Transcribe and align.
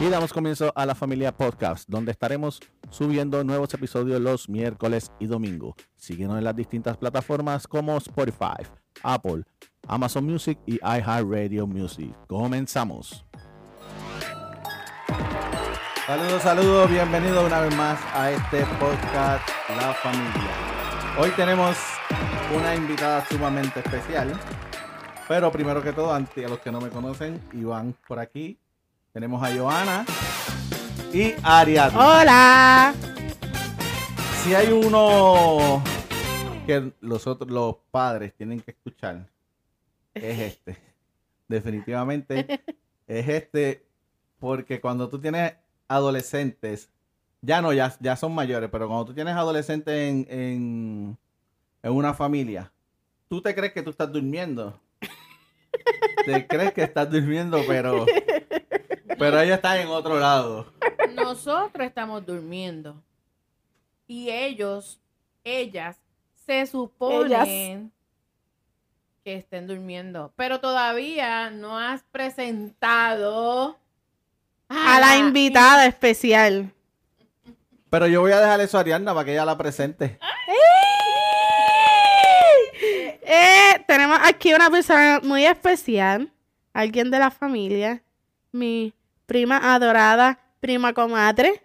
Y 0.00 0.08
damos 0.10 0.32
comienzo 0.32 0.72
a 0.76 0.86
la 0.86 0.94
familia 0.94 1.36
podcast, 1.36 1.88
donde 1.88 2.12
estaremos 2.12 2.60
subiendo 2.88 3.42
nuevos 3.42 3.74
episodios 3.74 4.20
los 4.20 4.48
miércoles 4.48 5.10
y 5.18 5.26
domingo. 5.26 5.74
Síguenos 5.96 6.38
en 6.38 6.44
las 6.44 6.54
distintas 6.54 6.96
plataformas 6.96 7.66
como 7.66 7.96
Spotify, 7.96 8.62
Apple, 9.02 9.42
Amazon 9.88 10.24
Music 10.24 10.56
y 10.66 10.76
iHeartRadio 10.76 11.66
Music. 11.66 12.14
Comenzamos. 12.28 13.24
Saludos, 16.06 16.42
saludos, 16.42 16.90
bienvenidos 16.90 17.44
una 17.44 17.60
vez 17.60 17.74
más 17.74 17.98
a 18.14 18.30
este 18.30 18.64
podcast 18.78 19.48
La 19.76 19.92
Familia. 19.94 20.50
Hoy 21.18 21.30
tenemos 21.30 21.76
una 22.56 22.76
invitada 22.76 23.26
sumamente 23.26 23.80
especial. 23.80 24.32
Pero 25.26 25.50
primero 25.50 25.82
que 25.82 25.92
todo, 25.92 26.14
ante 26.14 26.44
a 26.44 26.48
los 26.48 26.60
que 26.60 26.70
no 26.70 26.80
me 26.80 26.88
conocen, 26.88 27.42
Iván 27.52 27.96
por 28.06 28.20
aquí. 28.20 28.58
Tenemos 29.12 29.42
a 29.42 29.56
Joana 29.56 30.04
y 31.12 31.34
Ariadna. 31.42 31.98
Hola. 31.98 32.94
Si 34.42 34.54
hay 34.54 34.70
uno 34.70 35.82
que 36.66 36.92
los 37.00 37.26
otros, 37.26 37.50
los 37.50 37.76
padres 37.90 38.34
tienen 38.34 38.60
que 38.60 38.72
escuchar, 38.72 39.26
es 40.12 40.38
este. 40.38 40.76
Definitivamente 41.48 42.62
es 43.06 43.28
este, 43.28 43.86
porque 44.38 44.78
cuando 44.80 45.08
tú 45.08 45.18
tienes 45.18 45.54
adolescentes, 45.88 46.90
ya 47.40 47.62
no, 47.62 47.72
ya, 47.72 47.96
ya 48.00 48.14
son 48.14 48.34
mayores, 48.34 48.68
pero 48.70 48.88
cuando 48.88 49.06
tú 49.06 49.14
tienes 49.14 49.34
adolescentes 49.34 49.94
en, 49.94 50.26
en, 50.28 51.18
en 51.82 51.92
una 51.92 52.12
familia, 52.12 52.70
tú 53.28 53.40
te 53.40 53.54
crees 53.54 53.72
que 53.72 53.82
tú 53.82 53.90
estás 53.90 54.12
durmiendo. 54.12 54.78
Te 56.26 56.46
crees 56.46 56.74
que 56.74 56.82
estás 56.82 57.10
durmiendo, 57.10 57.62
pero 57.66 58.04
pero 59.18 59.40
ella 59.40 59.56
está 59.56 59.80
en 59.80 59.88
otro 59.88 60.18
lado. 60.18 60.72
Nosotros 61.14 61.86
estamos 61.86 62.24
durmiendo. 62.24 63.02
Y 64.06 64.30
ellos, 64.30 65.00
ellas, 65.44 65.96
se 66.46 66.66
suponen 66.66 67.92
que 69.22 69.36
estén 69.36 69.66
durmiendo. 69.66 70.32
Pero 70.36 70.60
todavía 70.60 71.50
no 71.50 71.78
has 71.78 72.02
presentado 72.04 73.78
a 74.68 75.00
la 75.00 75.16
invitada 75.18 75.86
especial. 75.86 76.72
Pero 77.90 78.06
yo 78.06 78.20
voy 78.20 78.32
a 78.32 78.40
dejar 78.40 78.60
eso 78.60 78.76
a 78.78 78.80
Ariadna 78.80 79.14
para 79.14 79.24
que 79.24 79.32
ella 79.32 79.44
la 79.44 79.58
presente. 79.58 80.18
Eh, 83.30 83.84
tenemos 83.86 84.18
aquí 84.22 84.54
una 84.54 84.70
persona 84.70 85.20
muy 85.22 85.44
especial, 85.44 86.32
alguien 86.72 87.10
de 87.10 87.18
la 87.18 87.30
familia, 87.30 88.02
mi 88.52 88.94
prima 89.28 89.74
adorada, 89.74 90.38
prima 90.58 90.94
comadre, 90.94 91.62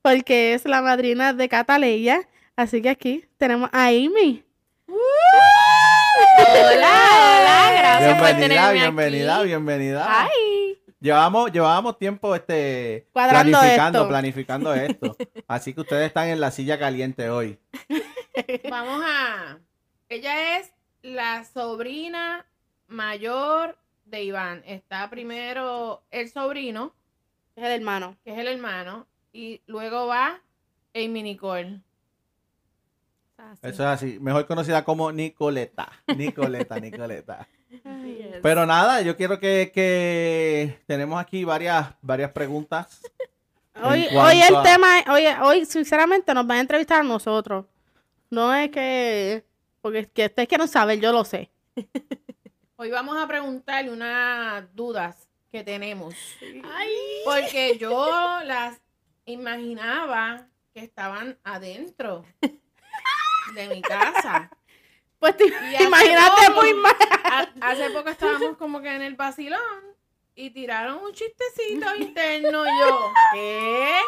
porque 0.00 0.54
es 0.54 0.64
la 0.64 0.80
madrina 0.80 1.34
de 1.34 1.46
Cataleya. 1.46 2.26
Así 2.56 2.80
que 2.80 2.88
aquí 2.88 3.26
tenemos 3.36 3.68
a 3.70 3.88
Amy. 3.88 4.42
Hola, 4.88 4.98
hola, 7.38 7.72
gracias 7.78 8.18
por 8.18 8.26
Bienvenida, 8.28 8.60
tenerme 8.68 8.80
bienvenida, 8.80 9.36
aquí. 9.36 9.46
bienvenida. 9.46 10.22
Ay, 10.24 10.78
Llevamos, 11.00 11.52
llevábamos 11.52 11.98
tiempo 11.98 12.34
este 12.34 13.08
Cuadrando 13.12 13.58
planificando, 13.58 13.98
esto. 13.98 14.08
planificando 14.08 14.74
esto. 14.74 15.16
Así 15.48 15.74
que 15.74 15.80
ustedes 15.82 16.06
están 16.06 16.28
en 16.28 16.40
la 16.40 16.50
silla 16.50 16.78
caliente 16.78 17.28
hoy. 17.28 17.58
vamos 18.70 19.02
a. 19.04 19.58
Ella 20.08 20.56
es 20.58 20.72
la 21.02 21.44
sobrina 21.44 22.46
mayor 22.88 23.76
de 24.04 24.22
Iván. 24.22 24.62
Está 24.64 25.10
primero 25.10 26.02
el 26.10 26.30
sobrino, 26.30 26.94
Es 27.56 27.64
el 27.64 27.72
hermano. 27.72 28.16
que 28.24 28.32
es 28.32 28.38
el 28.38 28.48
hermano, 28.48 29.06
y 29.32 29.60
luego 29.66 30.06
va 30.06 30.40
Amy 30.94 31.22
Nicole. 31.22 31.80
Eso 33.60 33.68
es 33.68 33.80
así. 33.80 34.18
Mejor 34.20 34.46
conocida 34.46 34.84
como 34.84 35.10
Nicoleta. 35.12 35.90
Nicoleta, 36.16 36.78
Nicoleta. 36.78 37.46
Yes. 37.70 38.38
Pero 38.42 38.66
nada, 38.66 39.00
yo 39.02 39.16
quiero 39.16 39.40
que, 39.40 39.72
que 39.74 40.78
tenemos 40.86 41.20
aquí 41.20 41.44
varias, 41.44 41.88
varias 42.02 42.30
preguntas. 42.32 43.00
Hoy, 43.82 44.06
hoy 44.14 44.40
el 44.42 44.54
a- 44.54 44.62
tema, 44.62 44.98
es- 45.00 45.08
hoy, 45.08 45.24
hoy 45.42 45.64
sinceramente 45.64 46.34
nos 46.34 46.46
van 46.46 46.58
a 46.58 46.60
entrevistar 46.60 47.00
a 47.00 47.02
nosotros. 47.02 47.64
No 48.28 48.54
es 48.54 48.70
que, 48.70 49.44
porque 49.80 50.00
es 50.00 50.08
que 50.08 50.26
ustedes 50.26 50.46
que 50.46 50.58
no 50.58 50.66
saben, 50.66 51.00
yo 51.00 51.10
lo 51.10 51.24
sé. 51.24 51.50
Hoy 52.76 52.90
vamos 52.90 53.16
a 53.16 53.26
preguntarle 53.26 53.90
unas 53.90 54.72
dudas 54.76 55.26
que 55.52 55.62
tenemos. 55.62 56.14
Porque 57.24 57.76
yo 57.78 58.40
las 58.44 58.80
imaginaba 59.26 60.48
que 60.74 60.80
estaban 60.80 61.38
adentro 61.44 62.24
de 63.54 63.68
mi 63.68 63.82
casa. 63.82 64.50
Pues 65.18 65.36
te 65.36 65.44
imagínate 65.84 66.46
poco- 66.48 66.62
muy 66.62 66.74
mal. 66.74 66.96
ha- 67.24 67.52
Hace 67.60 67.90
poco 67.90 68.08
estábamos 68.08 68.56
como 68.56 68.80
que 68.80 68.92
en 68.94 69.02
el 69.02 69.14
vacilón 69.14 69.60
y 70.34 70.50
tiraron 70.50 71.04
un 71.04 71.12
chistecito 71.12 71.94
interno. 71.96 72.64
Y 72.66 72.80
yo, 72.80 73.12
¿qué? 73.34 74.00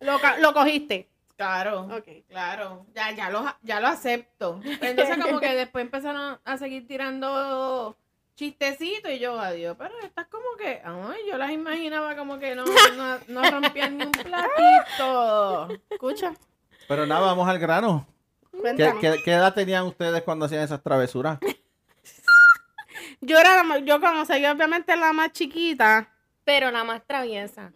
Lo, 0.00 0.18
lo 0.40 0.52
cogiste. 0.52 1.08
Claro. 1.36 1.82
Ok. 1.96 2.26
Claro, 2.28 2.86
ya, 2.94 3.10
ya, 3.12 3.30
lo, 3.30 3.44
ya 3.62 3.80
lo 3.80 3.88
acepto. 3.88 4.60
Entonces 4.80 5.16
como 5.24 5.40
que 5.40 5.54
después 5.54 5.82
empezaron 5.84 6.38
a 6.44 6.58
seguir 6.58 6.86
tirando 6.86 7.96
chistecitos 8.34 9.10
y 9.12 9.18
yo, 9.18 9.38
adiós, 9.38 9.76
pero 9.78 9.94
estas 10.02 10.26
como 10.26 10.56
que, 10.58 10.80
ay, 10.84 11.20
yo 11.28 11.36
las 11.38 11.50
imaginaba 11.50 12.16
como 12.16 12.38
que 12.38 12.54
no, 12.54 12.64
no, 12.96 13.18
no 13.28 13.50
rompían 13.50 13.96
ni 13.96 14.04
un 14.04 14.12
platito. 14.12 15.68
Escucha. 15.90 16.34
Pero 16.88 17.06
nada, 17.06 17.26
vamos 17.26 17.48
al 17.48 17.58
grano. 17.58 18.06
¿Qué, 18.52 18.58
Cuéntanos. 18.58 19.00
qué, 19.00 19.16
qué 19.24 19.32
edad 19.32 19.54
tenían 19.54 19.84
ustedes 19.86 20.22
cuando 20.22 20.46
hacían 20.46 20.62
esas 20.62 20.82
travesuras? 20.82 21.38
Yo 23.20 23.38
era 23.38 23.62
la 23.62 23.78
yo 23.78 24.00
como 24.00 24.24
soy 24.24 24.44
obviamente 24.46 24.96
la 24.96 25.12
más 25.12 25.32
chiquita. 25.32 26.08
Pero 26.44 26.72
la 26.72 26.82
más 26.82 27.06
traviesa. 27.06 27.72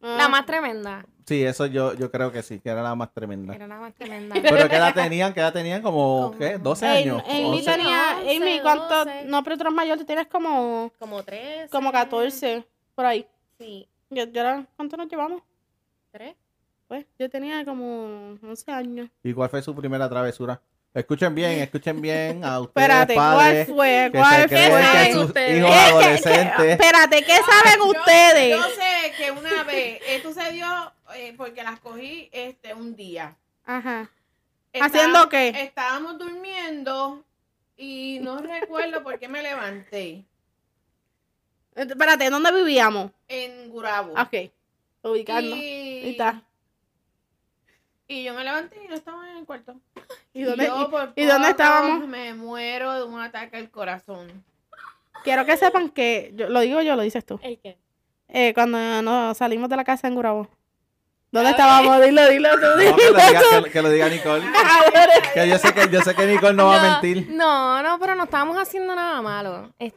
La 0.00 0.28
más 0.28 0.46
tremenda. 0.46 1.04
Sí, 1.26 1.42
eso 1.44 1.66
yo, 1.66 1.94
yo 1.94 2.10
creo 2.10 2.32
que 2.32 2.42
sí, 2.42 2.58
que 2.60 2.68
era 2.70 2.82
la 2.82 2.94
más 2.94 3.12
tremenda. 3.12 3.54
Era 3.54 3.66
la 3.66 3.78
más 3.78 3.94
tremenda. 3.94 4.34
Pero 4.42 4.68
¿qué 4.68 4.76
edad 4.76 4.92
tenían? 4.94 5.32
¿Qué 5.32 5.40
edad 5.40 5.52
tenían? 5.52 5.80
Como, 5.82 6.28
Como- 6.32 6.38
¿qué? 6.38 6.58
¿12 6.58 6.82
Amy- 6.86 6.98
años? 6.98 7.22
Amy 7.28 7.44
11. 7.44 7.64
tenía, 7.70 8.10
Amy, 8.18 8.60
¿cuánto? 8.60 9.04
doce. 9.04 9.24
No, 9.26 9.42
pero 9.44 9.56
tú 9.56 9.62
eres 9.62 9.72
mayor, 9.74 9.98
tú 9.98 10.04
tienes 10.04 10.26
como, 10.26 10.90
Como 10.98 11.22
tres. 11.22 11.70
como 11.70 11.92
14, 11.92 12.64
por 12.94 13.06
ahí. 13.06 13.26
Sí. 13.58 13.88
Yo, 14.10 14.24
yo 14.24 14.40
era, 14.40 14.64
¿Cuánto 14.76 14.96
nos 14.96 15.08
llevamos? 15.08 15.42
Tres. 16.10 16.34
Pues 16.88 17.06
yo 17.18 17.30
tenía 17.30 17.64
como 17.64 18.36
11 18.42 18.70
años. 18.72 19.08
¿Y 19.22 19.32
cuál 19.32 19.48
fue 19.48 19.62
su 19.62 19.74
primera 19.74 20.08
travesura? 20.10 20.60
Escuchen 20.92 21.34
bien, 21.34 21.52
escuchen 21.62 22.02
bien 22.02 22.44
a 22.44 22.60
ustedes, 22.60 22.84
Espérate, 22.86 23.14
padres, 23.14 23.66
¿cuál 23.68 23.76
fue? 23.76 24.10
que 24.12 24.18
¿Cuál 24.18 24.42
se 24.42 24.48
creen 24.48 24.70
fue? 24.72 24.80
que 24.80 24.86
saben 24.86 25.12
sus 25.14 25.24
ustedes? 25.24 25.58
hijos 25.58 25.70
¿Qué- 25.70 25.76
qué- 25.76 25.82
qué- 25.84 25.90
adolescentes... 25.90 26.66
espérate, 26.72 27.22
¿qué 27.22 27.36
saben 27.36 27.78
Yo- 27.78 27.86
ustedes? 27.86 28.56
Yo, 28.58 28.62
sé 28.64 29.12
que 29.16 29.30
una 29.30 29.62
vez, 29.64 30.00
esto 30.06 30.32
se 30.34 30.52
dio 30.52 30.66
eh, 31.14 31.34
porque 31.36 31.62
las 31.62 31.78
cogí 31.80 32.28
este 32.32 32.74
un 32.74 32.94
día. 32.96 33.36
Ajá. 33.64 34.10
Estábamos- 34.72 34.96
¿Haciendo 34.96 35.28
qué? 35.28 35.48
Estábamos 35.48 36.18
durmiendo 36.18 37.24
y 37.76 38.18
no 38.22 38.38
recuerdo 38.42 39.02
por 39.02 39.18
qué 39.18 39.28
me 39.28 39.42
levanté 39.42 40.24
Espérate, 41.74 42.28
¿dónde 42.28 42.52
vivíamos? 42.52 43.10
en 43.28 43.70
Gurabo. 43.70 44.12
Ok. 44.12 44.50
Ubicando. 45.02 45.56
Y, 45.56 45.60
Ahí 46.04 46.10
está. 46.10 46.42
y 48.06 48.24
yo 48.24 48.34
me 48.34 48.44
levanté 48.44 48.84
y 48.84 48.88
no 48.88 48.94
estaba 48.94 49.30
en 49.30 49.38
el 49.38 49.46
cuarto. 49.46 49.80
¿Y 50.34 50.42
dónde, 50.42 50.66
yo 50.66 50.90
por 50.90 51.12
y- 51.16 51.22
y 51.22 51.24
dónde 51.24 51.48
estábamos? 51.48 52.06
Me 52.06 52.34
muero 52.34 52.92
de 52.94 53.04
un 53.04 53.20
ataque 53.20 53.56
al 53.56 53.70
corazón. 53.70 54.44
Quiero 55.24 55.46
que 55.46 55.56
sepan 55.56 55.88
que, 55.88 56.32
yo, 56.34 56.48
lo 56.48 56.60
digo 56.60 56.82
yo, 56.82 56.94
lo 56.94 57.02
dices 57.02 57.24
tú. 57.24 57.40
¿El 57.42 57.58
qué? 57.58 57.78
Eh, 58.28 58.52
cuando 58.54 59.00
nos 59.02 59.36
salimos 59.38 59.68
de 59.70 59.76
la 59.76 59.84
casa 59.84 60.08
en 60.08 60.14
Gurabo. 60.14 60.48
¿Dónde 61.32 61.50
estábamos? 61.50 62.00
Dilo, 62.02 62.28
dilo 62.28 62.50
tú. 62.56 62.60
No, 62.60 62.76
Dilo 62.76 62.96
que, 62.96 63.10
lo 63.10 63.16
diga, 63.26 63.40
tú. 63.40 63.64
que, 63.64 63.70
que 63.70 63.82
lo 63.82 63.90
diga 63.90 64.08
Nicole. 64.10 64.44
Que 65.34 65.48
yo 65.48 65.58
sé 65.58 65.72
que, 65.72 65.88
yo 65.88 66.02
sé 66.02 66.14
que 66.14 66.26
Nicole 66.26 66.52
no 66.54 66.66
va 66.66 66.78
a 66.78 66.82
mentir. 67.00 67.28
No, 67.30 67.82
no, 67.82 67.98
pero 67.98 68.14
no 68.14 68.24
estábamos 68.24 68.58
haciendo 68.58 68.94
nada 68.94 69.22
malo. 69.22 69.72
Es- 69.78 69.94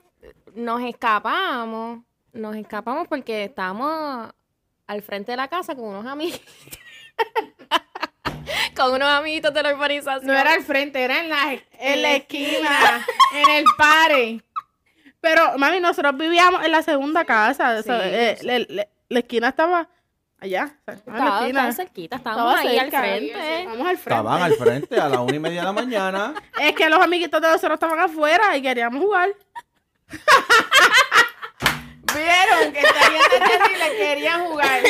nos 0.55 0.81
escapamos. 0.81 1.99
Nos 2.31 2.55
escapamos 2.55 3.07
porque 3.09 3.43
estábamos 3.43 4.31
al 4.87 5.01
frente 5.01 5.31
de 5.33 5.37
la 5.37 5.49
casa 5.49 5.75
con 5.75 5.83
unos 5.85 6.05
amigos. 6.05 6.39
con 8.75 8.93
unos 8.93 9.07
amiguitos 9.09 9.53
de 9.53 9.63
la 9.63 9.73
urbanización. 9.73 10.27
No 10.27 10.33
era 10.33 10.53
al 10.53 10.63
frente, 10.63 11.03
era 11.03 11.19
en 11.19 11.29
la, 11.29 11.57
En 11.79 12.01
la 12.01 12.13
esquina. 12.13 13.05
en 13.33 13.49
el 13.49 13.65
pare. 13.77 14.41
Pero, 15.21 15.57
mami, 15.57 15.79
nosotros 15.79 16.15
vivíamos 16.17 16.63
en 16.63 16.71
la 16.71 16.83
segunda 16.83 17.25
casa. 17.25 17.77
o 17.79 17.83
sea, 17.83 18.01
Sí, 18.01 18.07
eh, 18.11 18.37
sí. 18.39 18.45
la, 18.45 18.59
la- 18.69 18.87
la 19.09 19.19
esquina 19.19 19.49
estaba 19.49 19.87
allá. 20.45 20.77
estaba 20.87 21.47
en 21.47 21.73
cerquita, 21.73 22.15
estábamos 22.17 22.55
Estaba 22.55 22.69
ahí 22.71 22.79
cerca. 22.79 22.99
al 22.99 23.05
frente. 23.05 23.65
Vamos 23.67 23.87
al 23.87 23.97
frente. 23.97 24.13
Estaban 24.15 24.41
al 24.41 24.53
frente 24.53 24.99
a 24.99 25.09
las 25.09 25.19
una 25.19 25.35
y 25.35 25.39
media 25.39 25.59
de 25.61 25.65
la 25.65 25.73
mañana. 25.73 26.33
Es 26.59 26.73
que 26.75 26.89
los 26.89 26.99
amiguitos 26.99 27.41
de 27.41 27.47
nosotros 27.47 27.73
estaban 27.73 27.99
afuera 27.99 28.55
y 28.57 28.61
queríamos 28.61 29.01
jugar. 29.03 29.29
Vieron 32.15 32.71
que 32.71 32.79
estarían 32.79 33.71
y 33.73 33.77
le 33.77 33.97
querían 33.97 34.45
jugar. 34.45 34.81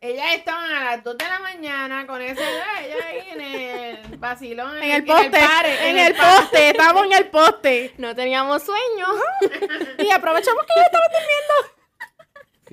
Ellas 0.00 0.26
estaban 0.34 0.70
a 0.72 0.84
las 0.84 1.04
2 1.04 1.16
de 1.16 1.24
la 1.28 1.38
mañana 1.38 2.06
con 2.08 2.20
esa 2.20 2.42
edad, 2.42 2.84
ella 2.84 3.06
ahí 3.06 3.30
en 3.30 3.40
el 3.40 4.16
vacilón, 4.18 4.82
En 4.82 4.90
el 4.90 5.04
poste, 5.04 5.30
pare, 5.30 5.90
en 5.90 5.98
el 5.98 6.14
poste, 6.14 6.70
estábamos 6.70 7.06
en 7.06 7.12
el 7.12 7.26
poste. 7.28 7.94
No 7.98 8.14
teníamos 8.14 8.62
sueño. 8.64 9.06
Y 9.98 10.10
aprovechamos 10.10 10.64
que 10.66 10.72
yo 10.76 10.82
estaba 10.82 11.04
durmiendo. 11.06 11.81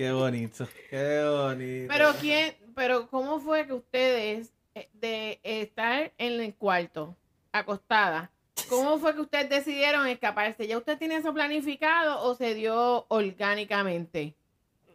Qué 0.00 0.12
bonito, 0.12 0.66
qué 0.88 1.24
bonito. 1.28 1.92
Pero 1.92 2.14
quién, 2.18 2.54
pero 2.74 3.06
cómo 3.08 3.38
fue 3.38 3.66
que 3.66 3.74
ustedes 3.74 4.50
eh, 4.74 4.88
de 4.94 5.38
estar 5.44 6.10
en 6.16 6.40
el 6.40 6.54
cuarto 6.54 7.14
acostada, 7.52 8.30
cómo 8.70 8.98
fue 8.98 9.14
que 9.14 9.20
ustedes 9.20 9.50
decidieron 9.50 10.06
escaparse? 10.06 10.66
¿Ya 10.66 10.78
usted 10.78 10.96
tiene 10.96 11.16
eso 11.16 11.34
planificado 11.34 12.22
o 12.22 12.34
se 12.34 12.54
dio 12.54 13.04
orgánicamente? 13.08 14.34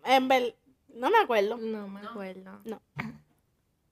En 0.06 0.28
ver- 0.28 0.56
no 0.96 1.12
me 1.12 1.20
acuerdo. 1.20 1.58
No 1.58 1.88
me 1.88 2.00
acuerdo. 2.00 2.60
No. 2.64 2.82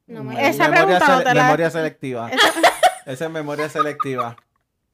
No 0.07 0.23
me 0.23 0.33
Me- 0.33 0.49
Esa 0.49 0.67
memoria, 0.67 0.97
pregunta 0.97 1.15
no 1.19 1.23
te 1.25 1.33
la- 1.35 1.43
memoria 1.43 1.69
selectiva. 1.69 2.31
Esa 3.05 3.25
es 3.25 3.29
memoria 3.31 3.69
selectiva. 3.69 4.35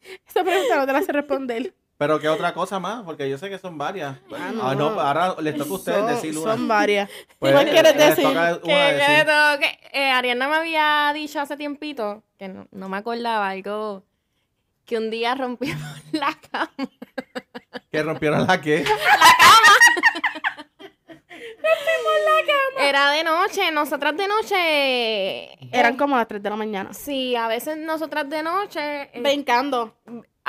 Esa 0.27 0.43
pregunta 0.43 0.75
no 0.75 0.85
te 0.85 0.91
la 0.91 1.01
sé 1.01 1.13
responder. 1.13 1.73
Pero 1.99 2.17
qué 2.17 2.29
otra 2.29 2.53
cosa 2.53 2.79
más, 2.79 3.03
porque 3.03 3.29
yo 3.29 3.37
sé 3.37 3.49
que 3.49 3.59
son 3.59 3.77
varias. 3.77 4.15
Ah, 4.31 4.51
Ah, 4.61 4.73
no. 4.73 4.73
no, 4.91 4.99
ahora 5.01 5.35
les 5.41 5.57
toca 5.57 5.69
a 5.69 5.73
ustedes 5.73 5.97
Son- 5.99 6.07
decir 6.07 6.37
una. 6.37 6.51
Son 6.53 6.65
varias. 6.67 7.09
Pues, 7.39 7.51
¿Cuál 7.51 7.69
quieres 7.69 7.93
les 7.95 8.15
decir? 8.15 8.25
Que, 8.63 8.71
decir. 8.71 9.25
que- 9.59 9.79
eh, 9.99 10.09
Ariana 10.11 10.47
me 10.47 10.55
había 10.55 11.11
dicho 11.13 11.41
hace 11.41 11.57
tiempito, 11.57 12.23
que 12.37 12.47
no, 12.47 12.67
no 12.71 12.87
me 12.87 12.95
acordaba, 12.97 13.49
algo 13.49 14.03
que 14.85 14.97
un 14.97 15.09
día 15.09 15.35
rompimos 15.35 15.77
la 16.13 16.33
cama. 16.49 16.71
Que 17.91 18.01
rompieron 18.01 18.47
la 18.47 18.61
qué. 18.61 18.85
Era 22.81 23.11
de 23.11 23.23
noche, 23.25 23.71
nosotras 23.71 24.15
de 24.15 24.27
noche. 24.27 25.67
Eran 25.77 25.97
como 25.97 26.15
las 26.15 26.27
3 26.27 26.41
de 26.41 26.49
la 26.49 26.55
mañana. 26.55 26.93
Sí, 26.93 27.35
a 27.35 27.47
veces 27.47 27.77
nosotras 27.77 28.29
de 28.29 28.41
noche, 28.41 29.01
eh, 29.13 29.21
Brincando. 29.21 29.95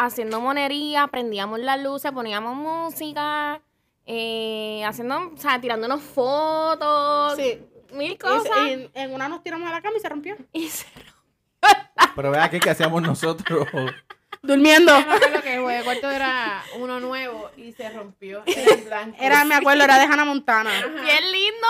Haciendo 0.07 0.41
monería, 0.41 1.07
prendíamos 1.09 1.61
las 1.61 1.81
luces, 1.81 2.11
poníamos 2.13 2.57
música, 2.57 3.61
eh, 4.07 4.83
haciendo, 4.87 5.33
o 5.35 5.37
sea, 5.37 5.61
tirándonos 5.61 6.01
fotos, 6.03 7.37
Sí. 7.37 7.63
mil 7.93 8.19
cosas. 8.19 8.57
y 8.69 8.91
en 8.95 9.13
una 9.15 9.29
nos 9.29 9.43
tiramos 9.43 9.69
a 9.69 9.73
la 9.73 9.83
cama 9.83 9.97
y 9.99 10.01
se 10.01 10.09
rompió. 10.09 10.37
Y 10.53 10.69
se- 10.69 10.87
Pero 12.17 12.31
vea 12.31 12.45
aquí 12.45 12.59
qué 12.61 12.71
hacíamos 12.71 13.03
nosotros. 13.03 13.69
Durmiendo. 14.43 14.99
Yo 14.99 15.07
me 15.07 15.15
acuerdo 15.17 15.43
que 15.43 15.55
el 15.79 15.85
cuarto 15.85 16.11
era 16.11 16.63
uno 16.79 16.99
nuevo 16.99 17.51
y 17.59 17.73
se 17.73 17.91
rompió. 17.91 18.43
Era 19.19 19.45
me 19.45 19.55
acuerdo, 19.55 19.85
era 19.85 19.99
de 19.99 20.05
Hannah 20.07 20.25
Montana. 20.25 20.71
Bien 21.03 21.31
lindo. 21.33 21.67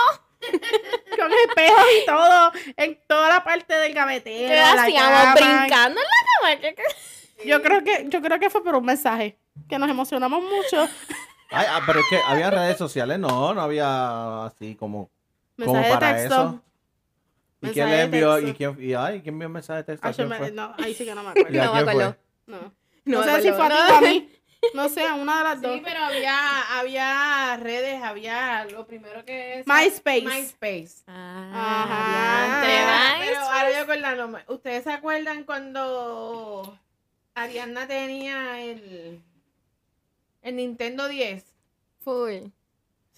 Con 1.19 1.31
espejos 1.49 1.85
y 2.01 2.05
todo. 2.05 2.51
En 2.77 2.97
toda 3.07 3.27
la 3.27 3.43
parte 3.43 3.73
del 3.75 3.93
gavetero. 3.93 4.47
¿Qué 4.53 4.59
hacíamos? 4.59 5.19
cama. 5.19 5.33
Brincando 5.35 5.99
en 5.99 6.05
la 6.07 6.55
cama. 6.55 6.61
¿Qué- 6.61 6.75
qué? 6.75 6.83
Yo 7.45 7.61
creo 7.61 7.83
que, 7.83 8.05
yo 8.09 8.21
creo 8.21 8.39
que 8.39 8.49
fue 8.49 8.63
por 8.63 8.75
un 8.75 8.85
mensaje. 8.85 9.37
Que 9.67 9.77
nos 9.77 9.89
emocionamos 9.89 10.41
mucho. 10.43 10.87
Ay, 11.51 11.65
ah, 11.69 11.81
pero 11.85 11.99
es 11.99 12.05
que 12.09 12.17
había 12.25 12.49
redes 12.49 12.77
sociales, 12.77 13.19
no, 13.19 13.53
no 13.53 13.61
había 13.61 14.45
así 14.45 14.75
como, 14.75 15.09
como 15.57 15.73
Mensaje 15.73 15.87
de 15.87 15.93
para 15.93 16.15
texto. 16.15 16.35
eso. 16.35 16.61
¿Y 17.63 17.69
quién 17.71 17.89
le 17.89 18.01
envió? 18.03 18.39
¿Y 18.39 18.53
quién, 18.53 18.77
y, 18.79 18.93
ay, 18.93 19.21
¿quién 19.21 19.35
envió 19.35 19.47
un 19.47 19.53
mensaje 19.53 19.77
de 19.79 19.83
texto? 19.83 20.07
Ay, 20.07 20.13
yo 20.13 20.27
¿Quién 20.29 20.41
me- 20.41 20.51
no, 20.51 20.73
ahí 20.77 20.93
sí 20.93 21.03
que 21.05 21.13
no 21.13 21.21
me 21.23 21.29
¿Y 21.35 21.57
acuerdo. 21.57 21.63
No 21.65 21.73
me 21.73 21.73
quién 21.73 21.83
fue? 21.83 21.91
acuerdo. 21.91 22.17
No, 22.47 22.73
No 23.05 23.23
sé 23.23 23.41
si 23.41 23.51
fue 23.51 23.65
a 23.65 23.69
ti 23.69 23.73
acuerdo. 23.75 23.93
o 23.93 23.97
a 23.97 24.01
mí. 24.01 24.31
No 24.75 24.89
sé, 24.89 25.05
a 25.07 25.15
una 25.15 25.39
de 25.39 25.43
las 25.43 25.61
dos. 25.61 25.73
Sí, 25.73 25.81
pero 25.83 25.99
había, 26.05 26.79
había 26.79 27.57
redes, 27.57 28.01
había 28.03 28.63
lo 28.65 28.85
primero 28.85 29.25
que 29.25 29.59
es 29.59 29.67
MySpace. 29.67 30.21
MySpace. 30.21 31.03
Ah, 31.07 32.61
Ajá. 32.63 33.19
Pero 33.25 33.39
ahora 33.41 33.71
yo 33.71 33.79
acordándome, 33.81 34.43
¿ustedes 34.47 34.83
se 34.83 34.91
acuerdan 34.93 35.43
cuando 35.45 36.77
Ariana 37.33 37.87
tenía 37.87 38.61
el, 38.61 39.21
el 40.41 40.55
Nintendo 40.55 41.07
10? 41.07 41.43
Full. 41.99 42.49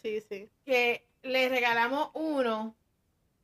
Sí, 0.01 0.21
sí. 0.21 0.49
Que 0.65 1.07
le 1.23 1.49
regalamos 1.49 2.09
uno 2.13 2.75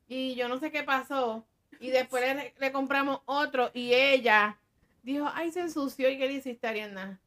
y 0.08 0.36
yo 0.36 0.48
no 0.48 0.60
sé 0.60 0.72
qué 0.72 0.84
pasó. 0.84 1.46
Y 1.80 1.90
después 1.90 2.24
le, 2.36 2.54
le 2.60 2.72
compramos 2.72 3.22
otro 3.26 3.72
y 3.74 3.94
ella 3.94 4.58
dijo, 5.04 5.30
ay, 5.34 5.52
se 5.52 5.62
ensució. 5.62 6.10
¿Y 6.10 6.18
qué 6.18 6.28
le 6.28 6.34
hiciste, 6.34 6.68
Ariana? 6.68 7.20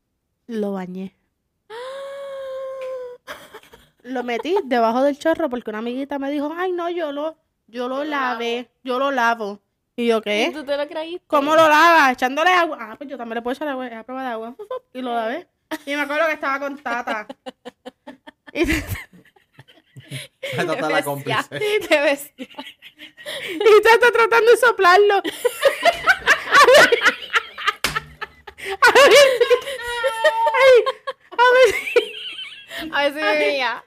Lo 0.47 0.73
bañé. 0.73 1.15
Lo 4.03 4.25
metí 4.25 4.57
debajo 4.65 5.03
del 5.03 5.19
chorro 5.19 5.49
porque 5.49 5.71
una 5.71 5.79
amiguita 5.79 6.19
me 6.19 6.31
dijo, 6.31 6.53
ay 6.57 6.73
no, 6.73 6.91
yo 6.91 7.13
lo, 7.13 7.37
yo 7.69 7.89
lo 7.89 7.99
Yo 7.99 8.05
lo 8.05 8.05
lavé, 8.05 8.69
yo 8.83 8.99
lo 8.99 9.13
lavo. 9.13 9.61
Y 9.97 10.07
yo, 10.09 10.19
¿Y 10.19 10.23
¿qué? 10.23 10.51
tú 10.55 10.65
te 10.65 10.77
lo 10.77 10.89
creíste? 10.89 11.25
¿Cómo 11.27 11.55
lo 11.55 11.69
lavas? 11.69 12.13
Echándole 12.13 12.51
agua. 12.51 12.79
Ah, 12.81 12.95
pues 12.97 13.11
yo 13.11 13.17
también 13.19 13.37
le 13.37 13.43
puedo 13.43 13.55
echar 13.55 13.69
agua, 13.69 13.87
a 13.87 14.03
prueba 14.05 14.23
de 14.23 14.29
agua. 14.29 14.57
Y 14.95 15.03
lo 15.03 15.15
lavé. 15.15 15.47
Y 15.87 15.95
me 15.95 16.01
acuerdo 16.03 16.27
que 16.27 16.33
estaba 16.33 16.59
con 16.61 16.79
Tata. 16.79 17.27
Y, 18.55 18.63
está 20.41 20.89
la 20.91 21.03
cómplice. 21.03 21.49
Qué 21.89 22.01
bestia. 22.01 22.47
y 23.51 23.83
Tata 23.83 24.13
tratando 24.13 24.51
de 24.51 24.57
soplarlo. 24.59 25.15
A 28.81 28.93
ver, 28.93 29.09
ay, 30.55 30.85
a 31.33 31.45
ver 31.53 31.75
si- 31.75 32.13
A 32.93 33.03
ver 33.03 33.13
si 33.13 33.19
veía. 33.39 33.85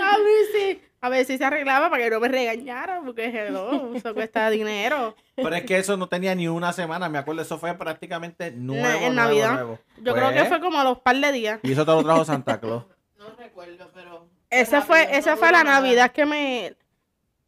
A 0.00 0.18
ver 0.18 0.46
si, 0.52 0.82
a 1.02 1.08
ver 1.08 1.26
si 1.26 1.36
se 1.36 1.44
arreglaba 1.44 1.90
para 1.90 2.04
que 2.04 2.10
no 2.10 2.20
me 2.20 2.28
regañara, 2.28 3.00
porque 3.04 3.26
hello, 3.26 3.94
eso 3.94 4.14
cuesta 4.14 4.48
dinero. 4.50 5.14
Pero 5.34 5.54
es 5.54 5.64
que 5.64 5.78
eso 5.78 5.96
no 5.96 6.08
tenía 6.08 6.34
ni 6.34 6.46
una 6.48 6.72
semana, 6.72 7.08
me 7.08 7.18
acuerdo, 7.18 7.42
eso 7.42 7.58
fue 7.58 7.74
prácticamente 7.74 8.52
nuevo, 8.52 8.86
en 8.86 9.00
nuevo, 9.00 9.14
Navidad. 9.14 9.52
nuevo. 9.54 9.78
Yo 9.98 10.14
creo 10.14 10.28
que 10.30 10.36
Pues, 10.36 10.48
fue 10.48 10.60
como 10.60 10.78
a 10.80 10.84
los 10.84 11.00
par 11.00 11.16
de 11.16 11.32
días. 11.32 11.60
Y 11.64 11.72
eso 11.72 11.84
te 11.84 11.90
lo 11.92 12.02
trajo 12.04 12.24
Santa 12.24 12.58
Claus. 12.60 12.84
No 13.18 13.28
recuerdo, 13.38 13.88
pero... 13.94 14.26
Esa 14.50 14.82
fue, 14.82 15.16
esa 15.16 15.32
no 15.32 15.36
fue 15.36 15.52
la 15.52 15.62
nada. 15.62 15.80
Navidad 15.80 16.10
que 16.10 16.26
me 16.26 16.74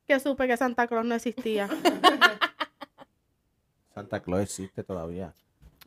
que 0.07 0.21
supe 0.21 0.47
que 0.47 0.57
Santa 0.57 0.87
Claus 0.87 1.05
no 1.05 1.17
existía. 1.17 1.69
Santa 3.95 4.21
Claus 4.21 4.43
existe 4.43 4.85
todavía. 4.85 5.33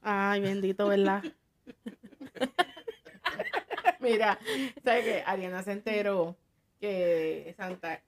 Ay, 0.01 0.41
bendito, 0.41 0.87
¿verdad? 0.87 1.23
Mira, 3.99 4.37
¿sabes 4.83 5.03
qué? 5.05 5.23
Ariana 5.25 5.63
se 5.63 5.71
enteró 5.71 6.35
que 6.79 7.53
Santa, 7.57 8.01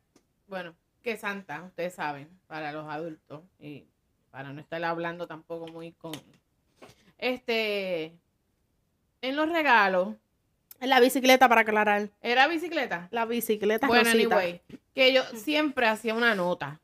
bueno, 0.48 0.76
que 1.04 1.18
Santa, 1.18 1.64
ustedes 1.64 1.94
saben, 1.96 2.30
para 2.48 2.72
los 2.72 2.88
adultos 2.90 3.42
y 3.60 3.86
para 4.32 4.52
no 4.54 4.60
estar 4.62 4.84
hablando 4.84 5.28
tampoco 5.28 5.68
muy 5.68 5.92
con... 5.94 6.12
Este, 7.18 8.14
en 9.22 9.36
los 9.36 9.50
regalos, 9.50 10.16
En 10.80 10.90
la 10.90 11.00
bicicleta 11.02 11.50
para 11.50 11.62
aclarar. 11.62 12.10
¿era 12.22 12.48
bicicleta? 12.48 13.08
La 13.12 13.26
bicicleta 13.26 13.88
Bueno, 13.88 14.06
rosita. 14.06 14.36
anyway, 14.38 14.62
que 14.96 15.12
yo 15.14 15.24
siempre 15.36 15.88
hacía 15.88 16.14
una 16.14 16.36
nota. 16.36 16.80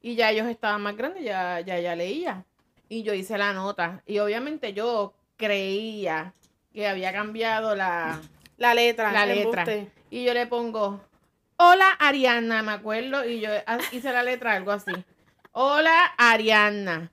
Y 0.00 0.16
ya 0.16 0.30
ellos 0.30 0.48
estaban 0.48 0.82
más 0.82 0.96
grandes, 0.96 1.22
ya, 1.24 1.60
ya, 1.60 1.78
ya 1.78 1.94
leía. 1.96 2.44
Y 2.88 3.04
yo 3.04 3.14
hice 3.14 3.38
la 3.38 3.52
nota. 3.52 4.02
Y 4.06 4.18
obviamente 4.18 4.72
yo 4.74 5.14
creía 5.36 6.34
que 6.72 6.86
había 6.88 7.12
cambiado 7.12 7.74
la, 7.76 8.20
La 8.58 8.74
letra. 8.74 9.12
la 9.12 9.24
letra. 9.26 9.62
embuste. 9.62 9.90
Y 10.14 10.22
yo 10.22 10.32
le 10.32 10.46
pongo, 10.46 11.00
hola 11.56 11.88
Ariana, 11.98 12.62
me 12.62 12.70
acuerdo. 12.70 13.24
Y 13.24 13.40
yo 13.40 13.48
hice 13.90 14.12
la 14.12 14.22
letra, 14.22 14.52
algo 14.52 14.70
así. 14.70 14.92
Hola 15.50 16.04
Ariana. 16.16 17.10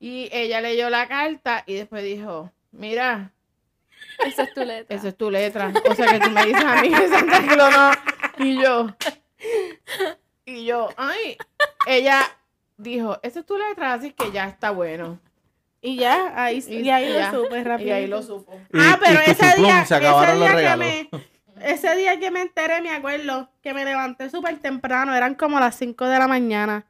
Y 0.00 0.30
ella 0.32 0.62
leyó 0.62 0.88
la 0.88 1.06
carta 1.08 1.62
y 1.66 1.74
después 1.74 2.02
dijo, 2.04 2.50
mira, 2.72 3.32
Esa 4.24 4.44
es 4.44 4.54
tu 4.54 4.64
letra. 4.64 4.96
esa 4.96 5.08
es 5.08 5.16
tu 5.18 5.30
letra. 5.30 5.72
O 5.90 5.94
sea 5.94 6.06
que 6.12 6.20
tú 6.20 6.30
me 6.30 6.46
dices 6.46 6.64
a 6.64 6.80
mí 6.80 6.88
que 6.88 7.08
Santa 7.08 7.42
Claus 7.46 7.76
no. 7.76 8.44
Y 8.46 8.62
yo, 8.62 8.88
y 10.46 10.64
yo, 10.64 10.88
ay, 10.96 11.36
ella 11.86 12.22
dijo, 12.78 13.18
esa 13.22 13.40
es 13.40 13.46
tu 13.46 13.58
letra, 13.58 13.92
así 13.92 14.12
que 14.12 14.30
ya 14.32 14.44
está 14.46 14.70
bueno. 14.70 15.18
Y 15.82 15.96
ya, 15.96 16.32
ahí, 16.34 16.64
Y- 16.66 16.76
y, 16.82 16.90
ahí 16.90 17.06
y 17.06 17.12
lo 17.12 17.18
ya. 17.18 17.30
supe 17.30 17.58
Y 17.60 17.64
rápido. 17.64 17.94
ahí 17.94 18.06
lo 18.06 18.22
supo. 18.22 18.52
Ah, 18.72 18.96
Y- 18.96 19.04
pero 19.04 19.20
y 19.26 19.30
ese 19.30 19.56
día, 19.60 19.82
ese 19.82 20.00
día 20.00 20.56
que 20.56 20.76
me, 20.76 21.10
ese 21.62 21.94
día 21.96 22.18
que 22.18 22.30
me 22.30 22.42
enteré, 22.42 22.80
me 22.80 22.90
acuerdo, 22.90 23.50
que 23.62 23.74
me 23.74 23.84
levanté 23.84 24.30
súper 24.30 24.58
temprano, 24.58 25.14
eran 25.14 25.34
como 25.34 25.58
las 25.60 25.76
5 25.76 26.04
de 26.06 26.18
la 26.18 26.28
mañana. 26.28 26.86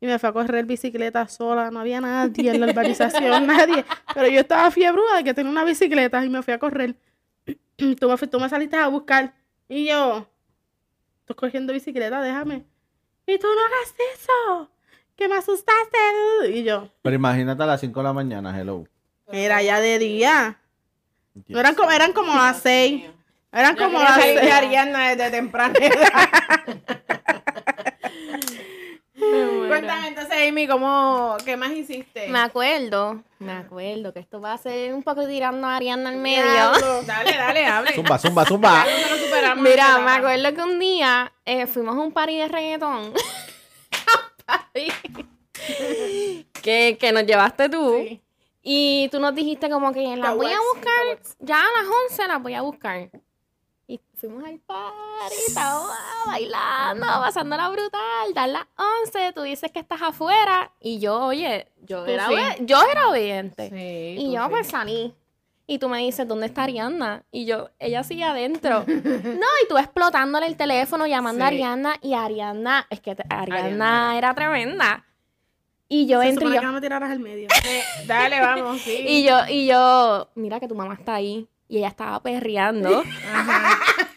Y 0.00 0.06
me 0.06 0.18
fui 0.18 0.28
a 0.28 0.32
correr 0.32 0.64
bicicleta 0.64 1.28
sola, 1.28 1.70
no 1.70 1.80
había 1.80 2.00
nadie 2.00 2.50
en 2.50 2.60
la 2.60 2.68
urbanización, 2.68 3.46
nadie. 3.46 3.84
Pero 4.14 4.28
yo 4.28 4.40
estaba 4.40 4.70
fiebruda 4.70 5.16
de 5.16 5.24
que 5.24 5.34
tenía 5.34 5.50
una 5.50 5.64
bicicleta 5.64 6.24
y 6.24 6.30
me 6.30 6.42
fui 6.42 6.54
a 6.54 6.58
correr. 6.58 6.96
tú, 7.76 8.08
me, 8.08 8.16
tú 8.26 8.40
me 8.40 8.48
saliste 8.48 8.76
a 8.76 8.88
buscar 8.88 9.34
y 9.68 9.86
yo, 9.86 10.26
estoy 11.20 11.36
cogiendo 11.36 11.72
bicicleta, 11.72 12.20
déjame. 12.22 12.64
Y 13.26 13.38
tú 13.38 13.46
no 13.46 13.60
hagas 13.60 13.94
eso, 14.18 14.70
que 15.16 15.28
me 15.28 15.36
asustaste. 15.36 15.98
Y 16.50 16.64
yo, 16.64 16.88
Pero 17.02 17.14
imagínate 17.16 17.62
a 17.62 17.66
las 17.66 17.80
5 17.80 18.00
de 18.00 18.04
la 18.04 18.12
mañana, 18.12 18.58
hello. 18.58 18.84
era 19.30 19.62
ya 19.62 19.80
de 19.80 19.98
día. 19.98 20.56
No 21.46 21.60
eran 21.60 21.74
como, 21.74 21.90
eran 21.90 22.12
como 22.12 22.34
las 22.34 22.58
6. 22.62 23.04
Eran 23.52 23.76
como 23.76 23.98
quería 23.98 24.16
las 24.16 24.42
de. 24.42 24.52
Ariana 24.52 25.08
desde 25.10 25.30
temprana 25.30 25.74
edad. 25.80 26.30
Cuéntame 29.68 30.08
entonces, 30.08 30.48
Amy, 30.48 30.66
¿cómo, 30.66 31.36
¿qué 31.44 31.56
más 31.56 31.70
hiciste? 31.72 32.28
Me 32.28 32.40
acuerdo, 32.40 33.22
me 33.38 33.52
acuerdo 33.52 34.12
que 34.12 34.20
esto 34.20 34.40
va 34.40 34.54
a 34.54 34.58
ser 34.58 34.94
un 34.94 35.02
poco 35.02 35.26
tirando 35.26 35.66
a 35.66 35.76
Ariana 35.76 36.10
al 36.10 36.16
medio. 36.16 36.42
Dale, 37.06 37.36
dale, 37.36 37.66
hable. 37.66 37.92
Zumba, 37.92 38.18
zumba, 38.18 38.44
zumba. 38.44 38.84
No 39.54 39.56
Mira, 39.62 39.86
esta 39.86 39.98
me 40.00 40.10
acuerdo 40.12 40.54
que 40.54 40.62
un 40.62 40.78
día 40.78 41.32
eh, 41.44 41.66
fuimos 41.66 41.96
a 41.96 42.00
un 42.00 42.12
party 42.12 42.38
de 42.38 42.48
reggaetón. 42.48 43.12
Que, 46.62 46.96
que 46.98 47.12
nos 47.12 47.24
llevaste 47.24 47.68
tú. 47.68 47.98
Sí. 48.02 48.20
Y 48.62 49.08
tú 49.10 49.20
nos 49.20 49.34
dijiste 49.34 49.70
como 49.70 49.92
que 49.92 50.16
las 50.16 50.34
voy 50.34 50.52
a 50.52 50.58
buscar. 50.74 51.18
Ya 51.38 51.60
a 51.60 51.82
las 51.82 51.90
11 52.10 52.28
las 52.28 52.42
voy 52.42 52.54
a 52.54 52.62
buscar. 52.62 53.10
Fuimos 54.20 54.44
al 54.44 54.58
party, 54.58 55.34
estábamos 55.48 55.90
bailando, 56.26 57.06
pasándola 57.06 57.70
brutal. 57.70 58.34
Dan 58.34 58.52
las 58.52 58.66
11, 59.06 59.32
tú 59.32 59.42
dices 59.42 59.72
que 59.72 59.78
estás 59.78 60.02
afuera. 60.02 60.72
Y 60.78 60.98
yo, 60.98 61.24
oye, 61.24 61.68
yo, 61.82 62.04
era, 62.04 62.28
sí. 62.28 62.34
yo 62.60 62.82
era 62.90 63.08
obediente. 63.08 63.70
Sí, 63.70 64.16
Y 64.22 64.32
yo 64.32 64.42
sí. 64.44 64.50
pues 64.50 64.66
salí. 64.68 65.14
Y 65.66 65.78
tú 65.78 65.88
me 65.88 65.98
dices, 66.00 66.28
¿dónde 66.28 66.46
está 66.46 66.64
Ariana? 66.64 67.22
Y 67.30 67.46
yo, 67.46 67.70
ella 67.78 68.02
sigue 68.02 68.24
adentro. 68.24 68.84
no, 68.86 69.46
y 69.64 69.68
tú 69.68 69.78
explotándole 69.78 70.46
el 70.46 70.56
teléfono, 70.56 71.06
llamando 71.06 71.44
a 71.44 71.48
Sí. 71.48 71.54
Ariana. 71.54 71.94
Y 72.02 72.12
Ariana, 72.12 72.86
es 72.90 73.00
que 73.00 73.16
Ariana 73.30 74.18
era 74.18 74.34
tremenda. 74.34 75.06
Y 75.88 76.06
yo 76.06 76.20
Se 76.20 76.28
entro 76.28 76.50
y 76.50 76.54
yo, 76.54 76.60
que 76.60 76.66
no 76.66 76.72
me 76.72 76.80
tiraras 76.82 77.10
al 77.10 77.20
medio. 77.20 77.48
Eh, 77.64 77.82
Dale, 78.06 78.40
vamos, 78.40 78.80
sí. 78.82 79.02
y 79.06 79.24
yo, 79.24 79.38
y 79.48 79.66
yo, 79.66 80.28
mira 80.34 80.60
que 80.60 80.68
tu 80.68 80.74
mamá 80.74 80.92
está 80.94 81.14
ahí. 81.14 81.48
Y 81.68 81.78
ella 81.78 81.88
estaba 81.88 82.20
perreando. 82.20 83.04
Ajá. 83.32 83.78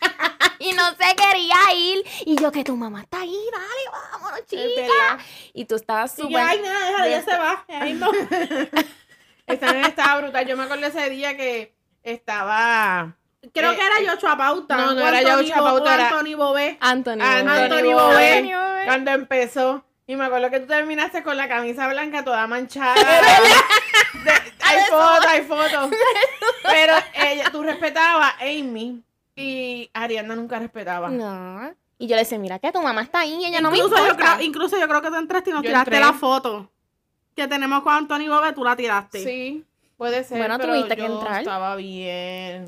y 0.64 0.74
no 0.74 0.84
se 0.90 1.16
quería 1.16 1.56
ir. 1.76 2.04
Y 2.26 2.36
yo, 2.42 2.52
que 2.52 2.64
tu 2.64 2.76
mamá 2.76 3.02
está 3.02 3.20
ahí, 3.22 3.40
dale, 3.52 4.00
vámonos, 4.12 4.46
chica. 4.48 5.18
Y 5.54 5.66
tú 5.66 5.76
estabas 5.76 6.18
Y 6.18 6.22
yo, 6.22 6.28
súper... 6.28 6.42
ay, 6.48 6.60
nada, 6.62 6.86
déjala, 6.88 7.10
ya 7.10 7.22
se 7.24 7.38
va. 7.38 7.66
Ahí 7.82 7.94
no. 7.94 8.12
Nena 9.48 9.88
estaba 9.88 10.22
brutal. 10.22 10.48
Yo 10.48 10.58
me 10.58 10.64
acuerdo 10.64 10.88
ese 10.88 11.10
día 11.10 11.36
que 11.38 11.76
estaba... 12.04 13.16
Creo 13.54 13.74
Eh, 13.74 13.76
que 13.76 13.86
era 13.86 14.00
eh, 14.00 14.06
Yochoa 14.06 14.38
Pauta. 14.38 14.78
no, 14.78 14.94
no 14.94 15.06
era 15.08 15.22
Yochoa 15.22 15.58
Pauta, 15.58 15.94
era- 15.96 16.10
Anthony 16.10 16.36
Bobé. 16.36 16.78
Anthony, 16.80 17.20
Anthony 17.22 17.92
Bobé. 17.92 17.94
Bobé. 17.94 18.34
Anthony 18.38 18.54
Bobé. 18.56 18.86
Cuando 18.86 19.12
empezó. 19.12 19.86
Y 20.08 20.16
me 20.16 20.26
acuerdo 20.26 20.50
que 20.50 20.60
tú 20.62 20.68
terminaste 20.68 21.24
con 21.24 21.36
la 21.38 21.48
camisa 21.50 21.88
blanca 21.90 22.24
toda 22.24 22.48
manchada. 22.48 22.96
De- 24.24 24.54
hay 24.62 24.80
fotos, 24.90 25.26
hay 25.28 25.42
fotos. 25.44 25.90
Pero 26.64 26.94
ella, 27.16 27.50
tú 27.52 27.64
respetabas 27.64 28.34
a 28.34 28.44
Amy 28.44 29.04
y 29.36 29.90
Ariana 29.94 30.36
nunca 30.36 30.60
respetaba. 30.60 31.10
No. 31.10 31.74
Y 31.98 32.08
yo 32.08 32.16
le 32.16 32.24
decía, 32.24 32.38
mira 32.40 32.60
que 32.60 32.72
tu 32.72 32.82
mamá 32.82 33.02
está 33.02 33.22
ahí 33.22 33.34
y 33.42 33.46
ella 33.46 33.62
no 33.62 33.72
me 33.72 33.78
incluso, 33.78 33.96
yo 33.98 34.10
importa. 34.12 34.36
creo, 34.36 34.46
incluso 34.48 34.80
yo 34.80 34.88
creo 34.88 35.02
que 35.02 35.10
tú 35.10 35.16
entraste 35.16 35.50
y 35.50 35.54
nos 35.54 35.64
Yo 35.64 35.70
tiraste 35.70 35.96
entré. 35.96 36.00
la 36.06 36.14
foto 36.14 36.70
que 37.36 37.48
tenemos 37.48 37.82
con 37.84 37.94
Anthony 37.94 38.28
Bobé, 38.28 38.54
tú 38.54 38.64
la 38.64 38.76
tiraste. 38.76 39.24
Sí, 39.24 39.64
puede 39.98 40.24
ser. 40.24 40.38
Bueno, 40.38 40.58
pero 40.58 40.74
tuviste 40.74 40.96
que 40.96 41.02
yo 41.04 41.14
entrar. 41.16 41.40
Estaba 41.40 41.76
bien 41.76 42.66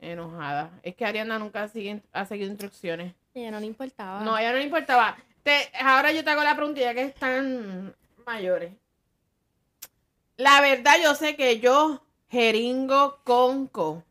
enojada. 0.00 0.70
Es 0.82 0.94
que 0.94 1.04
Ariana 1.04 1.38
nunca 1.38 1.66
sigue- 1.68 2.02
ha 2.12 2.24
seguido 2.24 2.48
instrucciones. 2.50 3.14
Ella 3.34 3.50
no 3.50 3.60
le 3.60 3.66
importaba. 3.66 4.20
No, 4.20 4.34
a 4.34 4.40
ella 4.40 4.52
no 4.52 4.58
le 4.58 4.64
importaba. 4.64 5.16
Te- 5.42 5.70
ahora 5.82 6.12
yo 6.12 6.22
te 6.24 6.30
hago 6.30 6.42
la 6.44 6.54
pregunta 6.56 6.80
ya 6.80 6.94
que 6.94 7.02
están 7.02 7.94
mayores. 8.26 8.72
La 10.36 10.60
verdad, 10.60 10.94
yo 11.02 11.14
sé 11.14 11.34
que 11.36 11.58
yo 11.58 12.02
jeringo 12.30 13.18
conco. 13.24 14.04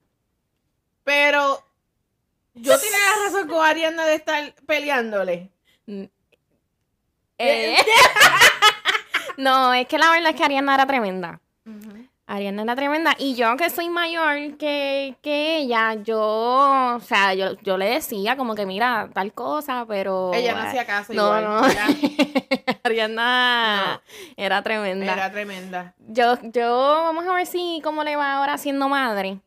Pero 1.04 1.64
yo 2.58 2.80
tenía 2.80 2.98
la 2.98 3.26
razón 3.26 3.48
con 3.48 3.66
Ariana 3.66 4.06
de 4.06 4.16
estar 4.16 4.54
peleándole. 4.66 5.52
Eh, 7.38 7.76
no, 9.38 9.74
es 9.74 9.88
que 9.88 9.98
la 9.98 10.12
verdad 10.12 10.32
es 10.32 10.36
que 10.36 10.44
Ariana 10.44 10.76
era 10.76 10.86
tremenda. 10.88 11.40
Ariana 12.26 12.64
era 12.64 12.76
tremenda. 12.76 13.16
Y 13.18 13.36
yo, 13.36 13.56
que 13.56 13.70
soy 13.70 13.90
mayor 13.90 14.58
que, 14.58 15.16
que 15.22 15.58
ella, 15.60 15.94
yo, 15.94 16.96
o 16.96 17.00
sea, 17.00 17.34
yo, 17.34 17.54
yo 17.62 17.78
le 17.78 17.90
decía 17.90 18.36
como 18.36 18.54
que, 18.54 18.66
mira, 18.66 19.10
tal 19.14 19.32
cosa, 19.34 19.86
pero... 19.88 20.34
Ella 20.34 20.54
no 20.54 20.62
hacía 20.62 20.86
caso 20.86 21.14
No, 21.14 21.24
igual. 21.40 21.44
no. 21.46 21.66
Era, 21.68 21.88
Ariana 22.84 24.02
era 24.36 24.62
tremenda. 24.62 25.14
era 25.14 25.32
tremenda. 25.32 25.94
Yo, 26.00 26.38
yo, 26.52 27.02
vamos 27.06 27.26
a 27.26 27.34
ver 27.34 27.46
si 27.46 27.80
cómo 27.84 28.04
le 28.04 28.18
va 28.18 28.34
ahora 28.34 28.58
siendo 28.58 28.90
madre. 28.90 29.40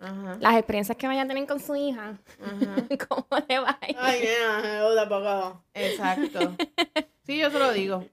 Ajá, 0.00 0.38
Las 0.40 0.54
experiencias 0.56 0.96
que 0.96 1.06
vaya 1.06 1.22
a 1.22 1.26
tener 1.26 1.46
con 1.46 1.60
su 1.60 1.76
hija. 1.76 2.18
ajá. 2.42 2.76
¿Cómo 3.08 3.26
le 3.48 3.58
va 3.58 3.78
a 3.80 3.90
ir? 3.90 3.96
Ay, 3.98 4.20
nena. 4.20 4.80
Exacto. 5.74 6.56
Sí, 7.22 7.38
yo 7.38 7.48
se 7.50 7.60
lo 7.60 7.72
digo. 7.72 8.04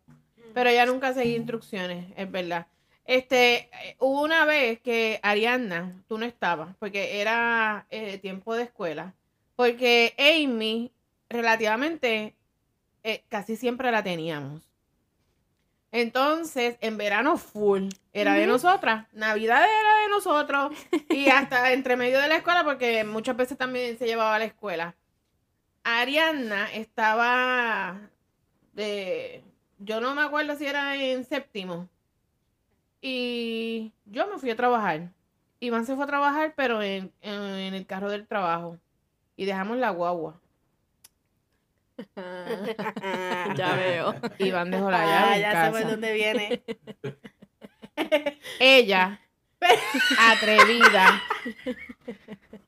Pero 0.53 0.69
ella 0.69 0.85
nunca 0.85 1.11
seguía 1.11 1.37
instrucciones, 1.37 2.05
es 2.15 2.29
verdad. 2.29 2.67
Este, 3.03 3.69
eh, 3.71 3.95
hubo 3.99 4.21
una 4.21 4.45
vez 4.45 4.79
que 4.79 5.19
Ariana, 5.23 6.03
tú 6.07 6.19
no 6.19 6.25
estabas, 6.25 6.75
porque 6.77 7.19
era 7.19 7.87
eh, 7.89 8.19
tiempo 8.19 8.53
de 8.53 8.63
escuela, 8.63 9.15
porque 9.55 10.13
Amy, 10.19 10.91
relativamente, 11.29 12.35
eh, 13.03 13.23
casi 13.29 13.55
siempre 13.55 13.91
la 13.91 14.03
teníamos. 14.03 14.66
Entonces, 15.91 16.77
en 16.81 16.97
verano 16.97 17.37
full, 17.37 17.89
era 18.11 18.33
de 18.33 18.45
nosotras, 18.45 19.07
Navidad 19.13 19.63
era 19.63 20.01
de 20.01 20.09
nosotros, 20.09 20.73
y 21.09 21.29
hasta 21.29 21.71
entre 21.73 21.95
medio 21.95 22.19
de 22.19 22.27
la 22.27 22.37
escuela, 22.37 22.63
porque 22.63 23.03
muchas 23.03 23.37
veces 23.37 23.57
también 23.57 23.97
se 23.97 24.05
llevaba 24.05 24.35
a 24.35 24.39
la 24.39 24.45
escuela. 24.45 24.95
Ariana 25.83 26.71
estaba 26.73 28.01
de, 28.73 29.43
yo 29.79 30.01
no 30.01 30.13
me 30.13 30.23
acuerdo 30.23 30.57
si 30.57 30.65
era 30.65 30.95
en 30.97 31.23
séptimo, 31.23 31.87
y 33.01 33.93
yo 34.05 34.27
me 34.27 34.37
fui 34.37 34.49
a 34.51 34.55
trabajar. 34.57 35.11
Iván 35.59 35.85
se 35.85 35.95
fue 35.95 36.03
a 36.03 36.07
trabajar, 36.07 36.53
pero 36.55 36.81
en, 36.83 37.13
en 37.21 37.73
el 37.73 37.85
carro 37.85 38.09
del 38.11 38.27
trabajo, 38.27 38.77
y 39.37 39.45
dejamos 39.45 39.77
la 39.77 39.91
guagua. 39.91 40.39
ya 43.55 43.75
veo. 43.75 44.15
Iván 44.39 44.71
dejó 44.71 44.89
la 44.91 44.99
llave 45.05 45.25
Ah, 45.29 45.35
en 45.35 45.41
ya 45.41 45.49
sé 45.49 45.53
casa. 45.55 45.71
por 45.71 45.89
dónde 45.91 46.13
viene. 46.13 46.63
Ella, 48.59 49.19
atrevida, 50.19 51.21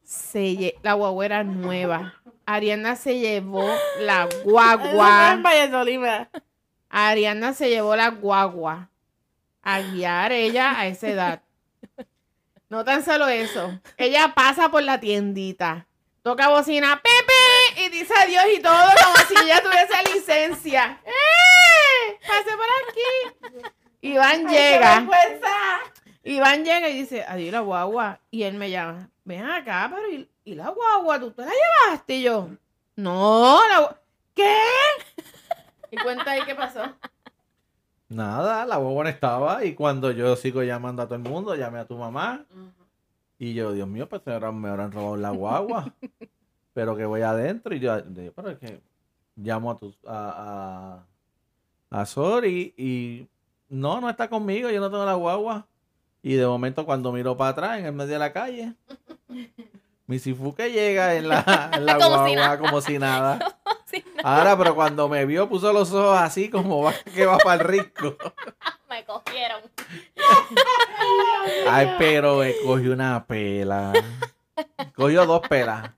se 0.03 0.39
lle- 0.55 0.75
la 0.81 0.93
guagua 0.93 1.25
era 1.25 1.43
nueva. 1.43 2.15
Ariana 2.45 2.95
se 2.95 3.19
llevó 3.19 3.69
la 3.99 4.27
guagua. 4.43 5.39
Ariana 6.89 7.53
se 7.53 7.69
llevó 7.69 7.95
la 7.95 8.09
guagua 8.09 8.89
a 9.61 9.79
guiar 9.81 10.31
ella 10.31 10.79
a 10.79 10.87
esa 10.87 11.09
edad. 11.09 11.41
No 12.69 12.83
tan 12.83 13.03
solo 13.05 13.27
eso. 13.27 13.79
Ella 13.97 14.33
pasa 14.35 14.69
por 14.69 14.81
la 14.83 14.99
tiendita, 14.99 15.85
toca 16.23 16.49
bocina, 16.49 16.99
Pepe, 17.03 17.33
y 17.77 17.89
dice 17.89 18.13
adiós 18.17 18.45
y 18.55 18.61
todo 18.61 18.73
como 19.03 19.15
si 19.27 19.45
ella 19.45 19.61
tuviese 19.61 20.13
licencia. 20.13 21.01
¡Eh! 21.05 22.17
Pase 22.27 22.55
por 22.55 22.67
aquí. 22.89 23.55
Iván 24.01 24.45
Ay, 24.47 24.55
qué 24.55 24.71
llega. 24.71 24.99
vergüenza. 24.99 25.79
Iván 26.23 26.63
llega 26.65 26.89
y 26.89 26.93
dice, 26.93 27.23
adiós 27.27 27.51
la 27.51 27.59
guagua. 27.61 28.19
Y 28.31 28.43
él 28.43 28.55
me 28.55 28.69
llama, 28.69 29.09
ven 29.23 29.45
acá, 29.45 29.91
pero 29.93 30.09
¿y, 30.11 30.29
y 30.43 30.55
la 30.55 30.69
guagua? 30.69 31.19
¿Tú 31.19 31.31
te 31.31 31.43
la 31.43 31.51
llevaste? 31.51 32.15
Y 32.15 32.21
yo, 32.23 32.49
no, 32.95 33.59
la 33.69 33.97
¿Qué? 34.35 34.55
Y 35.91 35.97
cuenta 35.97 36.31
ahí 36.31 36.41
qué 36.45 36.55
pasó. 36.55 36.81
Nada, 38.07 38.65
la 38.65 38.77
boba 38.77 39.03
no 39.03 39.09
estaba 39.09 39.63
y 39.65 39.75
cuando 39.75 40.11
yo 40.11 40.35
sigo 40.35 40.63
llamando 40.63 41.01
a 41.01 41.05
todo 41.05 41.15
el 41.15 41.21
mundo, 41.21 41.55
llamé 41.55 41.79
a 41.79 41.85
tu 41.85 41.97
mamá 41.97 42.45
y 43.37 43.53
yo, 43.53 43.71
Dios 43.73 43.87
mío, 43.87 44.07
pues 44.09 44.21
me 44.25 44.33
habrán 44.69 44.91
robado 44.91 45.15
la 45.17 45.29
guagua, 45.29 45.93
pero 46.79 46.95
que 46.95 47.03
voy 47.03 47.21
adentro 47.23 47.75
y 47.75 47.79
yo, 47.81 48.01
de- 48.01 48.31
pero 48.31 48.51
es 48.51 48.57
que 48.57 48.79
llamo 49.35 49.71
a 49.71 49.77
tu, 49.77 49.93
a, 50.07 51.03
a, 51.91 51.99
a 52.01 52.05
Sori 52.05 52.73
y 52.77 53.27
no, 53.67 53.99
no 53.99 54.09
está 54.09 54.29
conmigo, 54.29 54.69
yo 54.69 54.79
no 54.79 54.89
tengo 54.89 55.03
la 55.05 55.15
guagua 55.15 55.67
y 56.23 56.35
de 56.35 56.47
momento 56.47 56.85
cuando 56.85 57.11
miro 57.11 57.35
para 57.35 57.49
atrás 57.49 57.79
en 57.79 57.85
el 57.87 57.91
medio 57.91 58.13
de 58.13 58.19
la 58.19 58.31
calle, 58.31 58.75
mi 60.07 60.19
sifuque 60.19 60.71
llega 60.71 61.15
en 61.15 61.27
la, 61.27 61.69
en 61.73 61.85
la 61.85 61.95
Como 61.97 62.07
guagua 62.07 62.29
si 62.29 62.35
nada. 62.35 62.57
como 62.59 62.81
si 62.81 62.97
nada. 62.99 63.57
Ahora, 64.23 64.57
pero 64.57 64.73
cuando 64.73 65.09
me 65.09 65.25
vio 65.25 65.49
puso 65.49 65.73
los 65.73 65.91
ojos 65.91 66.17
así 66.17 66.49
como 66.49 66.81
va, 66.83 66.93
que 67.13 67.25
va 67.25 67.39
para 67.39 67.61
el 67.61 67.67
rico. 67.67 68.15
me 68.89 69.03
cogieron. 69.03 69.61
Ay, 71.67 71.95
pero 71.97 72.37
me 72.37 72.53
cogió 72.63 72.93
una 72.93 73.25
pela. 73.25 73.91
Cogió 74.95 75.25
dos 75.25 75.41
pelas. 75.47 75.91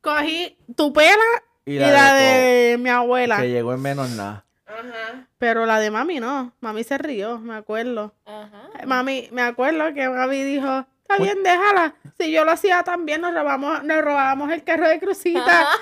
Cogí 0.00 0.56
tu 0.76 0.92
pela 0.92 1.16
Y 1.64 1.74
y 1.74 1.78
la, 1.78 1.90
la 1.90 2.14
de, 2.14 2.24
de 2.70 2.78
mi 2.78 2.88
abuela. 2.90 3.38
Que 3.38 3.50
llegó 3.50 3.74
en 3.74 3.82
menos 3.82 4.10
nada. 4.10 4.44
Ajá. 4.66 5.26
Pero 5.38 5.66
la 5.66 5.80
de 5.80 5.90
mami 5.90 6.20
no. 6.20 6.52
Mami 6.60 6.84
se 6.84 6.98
rió, 6.98 7.38
me 7.38 7.54
acuerdo. 7.56 8.14
Ajá. 8.26 8.68
Mami, 8.86 9.28
me 9.32 9.42
acuerdo 9.42 9.92
que 9.94 10.08
mami 10.08 10.42
dijo, 10.42 10.86
Está 11.02 11.22
bien, 11.22 11.42
déjala. 11.42 11.94
Si 12.18 12.30
yo 12.30 12.44
lo 12.44 12.52
hacía 12.52 12.82
también, 12.82 13.22
nos 13.22 13.32
robamos, 13.32 13.82
nos 13.82 14.02
robábamos 14.02 14.52
el 14.52 14.62
carro 14.62 14.88
de 14.88 14.98
Crucita. 15.00 15.66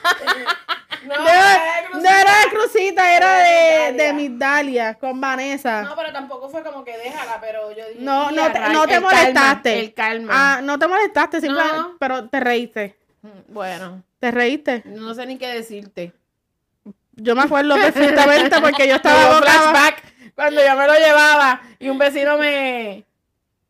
No, 1.04 1.14
No, 1.18 1.28
era 1.28 1.88
no 1.92 2.00
era 2.00 2.32
de 2.40 2.50
Crucita, 2.50 3.16
era 3.16 3.36
de, 3.38 3.92
Migdalia. 3.92 4.04
de 4.06 4.12
Migdalia, 4.14 4.94
con 4.94 5.20
Vanessa. 5.20 5.82
No, 5.82 5.94
pero 5.94 6.12
tampoco 6.12 6.48
fue 6.48 6.64
como 6.64 6.82
que 6.84 6.96
déjala, 6.98 7.40
pero 7.40 7.70
yo 7.70 7.86
dije. 7.88 8.00
No, 8.00 8.30
"Y 8.32 8.34
no 8.34 8.50
te, 8.50 8.58
no 8.72 8.86
te 8.86 8.94
el 8.96 9.02
calma, 9.02 9.10
molestaste. 9.20 9.78
el 9.80 9.94
calma. 9.94 10.32
Ah, 10.34 10.60
no 10.62 10.78
te 10.80 10.88
molestaste, 10.88 11.40
simplemente, 11.40 11.76
No. 11.78 11.96
pero 12.00 12.28
te 12.28 12.40
reíste. 12.40 12.96
Mm, 13.26 13.52
Bueno, 13.54 14.02
Te 14.18 14.30
reíste. 14.30 14.82
no 14.86 15.14
sé 15.14 15.26
ni 15.26 15.38
qué 15.38 15.48
decirte. 15.48 16.12
Yo 17.18 17.34
me 17.34 17.42
acuerdo 17.42 17.74
perfectamente 17.76 18.60
porque 18.60 18.86
yo 18.88 18.94
estaba 18.96 19.38
flashback 19.40 20.02
cuando 20.34 20.62
yo 20.62 20.76
me 20.76 20.86
lo 20.86 20.94
llevaba 20.94 21.60
y 21.78 21.88
un 21.88 21.98
vecino 21.98 22.36
me, 22.38 23.04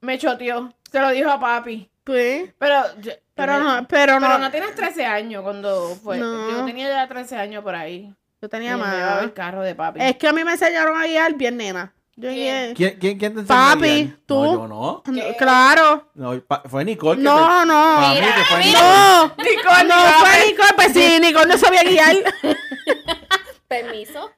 me 0.00 0.18
choteó. 0.18 0.72
Se 0.90 1.00
lo 1.00 1.10
dijo 1.10 1.30
a 1.30 1.38
papi. 1.40 1.88
Sí, 2.06 2.52
Pero, 2.58 2.82
yo- 3.00 3.12
pero 3.34 3.58
no, 3.58 3.86
pero 3.88 4.18
no. 4.20 4.26
pero 4.26 4.38
no 4.38 4.50
tienes 4.50 4.74
13 4.74 5.04
años 5.04 5.42
cuando 5.42 5.94
fue. 6.02 6.18
No. 6.18 6.50
Yo 6.50 6.64
tenía 6.64 6.88
ya 6.88 7.06
13 7.08 7.36
años 7.36 7.62
por 7.62 7.74
ahí. 7.74 8.14
Yo 8.40 8.48
tenía 8.48 8.76
más. 8.76 9.22
el 9.22 9.32
carro 9.32 9.62
de 9.62 9.74
papi. 9.74 10.00
Es 10.02 10.16
que 10.16 10.28
a 10.28 10.32
mí 10.32 10.42
me 10.44 10.52
enseñaron 10.52 10.96
a 11.00 11.04
guiar 11.06 11.34
bien, 11.34 11.56
nena. 11.56 11.92
Yo 12.18 12.30
¿Quién? 12.30 12.34
guié. 12.68 12.74
¿Quién, 12.74 12.98
quién, 12.98 13.18
quién 13.18 13.34
te 13.34 13.40
enseñó 13.40 13.58
Papi, 13.60 13.88
a 13.88 13.94
guiar? 13.94 14.16
tú. 14.24 14.42
No, 14.42 14.52
yo 14.54 14.68
no. 14.68 15.02
¿Qué? 15.04 15.34
Claro. 15.38 16.10
No, 16.14 16.42
fue 16.66 16.84
Nicole 16.84 17.18
que 17.18 17.22
No, 17.24 17.60
te... 17.60 17.66
no. 17.66 17.74
Para 17.74 18.14
mí 18.14 18.20
que 18.20 18.44
fue 18.44 18.58
Nicole. 18.64 18.72
No. 18.72 19.26
Nicole, 19.36 19.84
No 19.88 19.94
fue 20.20 20.46
Nicole, 20.46 20.68
pues 20.76 20.92
sí, 20.94 21.18
Nicole 21.20 21.46
no 21.46 21.58
sabía 21.58 21.82
guiar. 21.82 22.16
Permiso. 23.68 24.30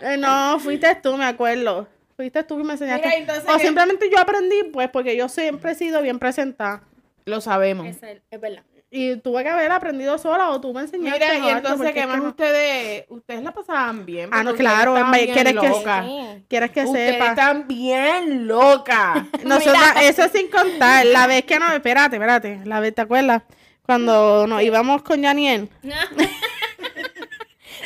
Eh, 0.00 0.16
no, 0.18 0.58
fuiste 0.60 0.94
tú, 0.96 1.16
me 1.16 1.24
acuerdo. 1.24 1.88
Fuiste 2.16 2.42
tú 2.44 2.56
que 2.58 2.64
me 2.64 2.72
enseñaste. 2.74 3.06
Mira, 3.06 3.18
entonces 3.18 3.44
o 3.48 3.56
que- 3.56 3.64
simplemente 3.64 4.10
yo 4.10 4.18
aprendí, 4.18 4.64
pues, 4.72 4.88
porque 4.90 5.16
yo 5.16 5.28
siempre 5.28 5.72
he 5.72 5.74
sido 5.74 6.02
bien 6.02 6.18
presentada. 6.18 6.82
Lo 7.24 7.40
sabemos. 7.40 7.86
Es, 7.86 7.98
es 8.30 8.40
verdad. 8.40 8.62
Y 8.88 9.16
tuve 9.16 9.42
que 9.42 9.48
haber 9.48 9.70
aprendido 9.72 10.16
sola 10.16 10.50
o 10.50 10.60
tú 10.60 10.72
me 10.72 10.80
enseñaste. 10.82 11.18
Mira, 11.18 11.34
y 11.38 11.48
entonces, 11.50 11.92
¿qué 11.92 12.06
más 12.06 12.18
no- 12.22 12.28
ustedes? 12.28 13.04
Ustedes 13.08 13.42
la 13.42 13.52
pasaban 13.52 14.06
bien. 14.06 14.30
Ah, 14.32 14.44
no, 14.44 14.54
claro, 14.54 14.94
¿quieres 15.12 15.54
que-. 15.54 15.72
Sí. 15.72 16.44
Quieres 16.48 16.70
que 16.70 16.84
Ustedes 16.84 17.14
sepa. 17.14 17.30
están 17.30 17.66
bien 17.66 18.46
locas. 18.46 19.24
Nosotras, 19.44 19.96
eso 20.02 20.28
sin 20.32 20.48
contar, 20.48 21.04
la 21.06 21.26
vez 21.26 21.44
que 21.44 21.58
no, 21.58 21.70
espérate, 21.72 22.16
espérate, 22.16 22.60
la 22.64 22.78
vez, 22.80 22.94
¿te 22.94 23.02
acuerdas? 23.02 23.42
Cuando 23.82 24.46
nos 24.46 24.62
íbamos 24.62 25.02
con 25.02 25.20
Yaniel, 25.20 25.68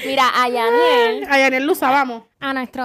Mira, 0.06 0.28
a 0.34 0.48
Yaniel, 0.48 1.26
a 1.30 1.38
Yaniel 1.38 1.66
lo 1.66 1.72
usábamos. 1.72 2.22
a 2.40 2.54
nuestro, 2.54 2.82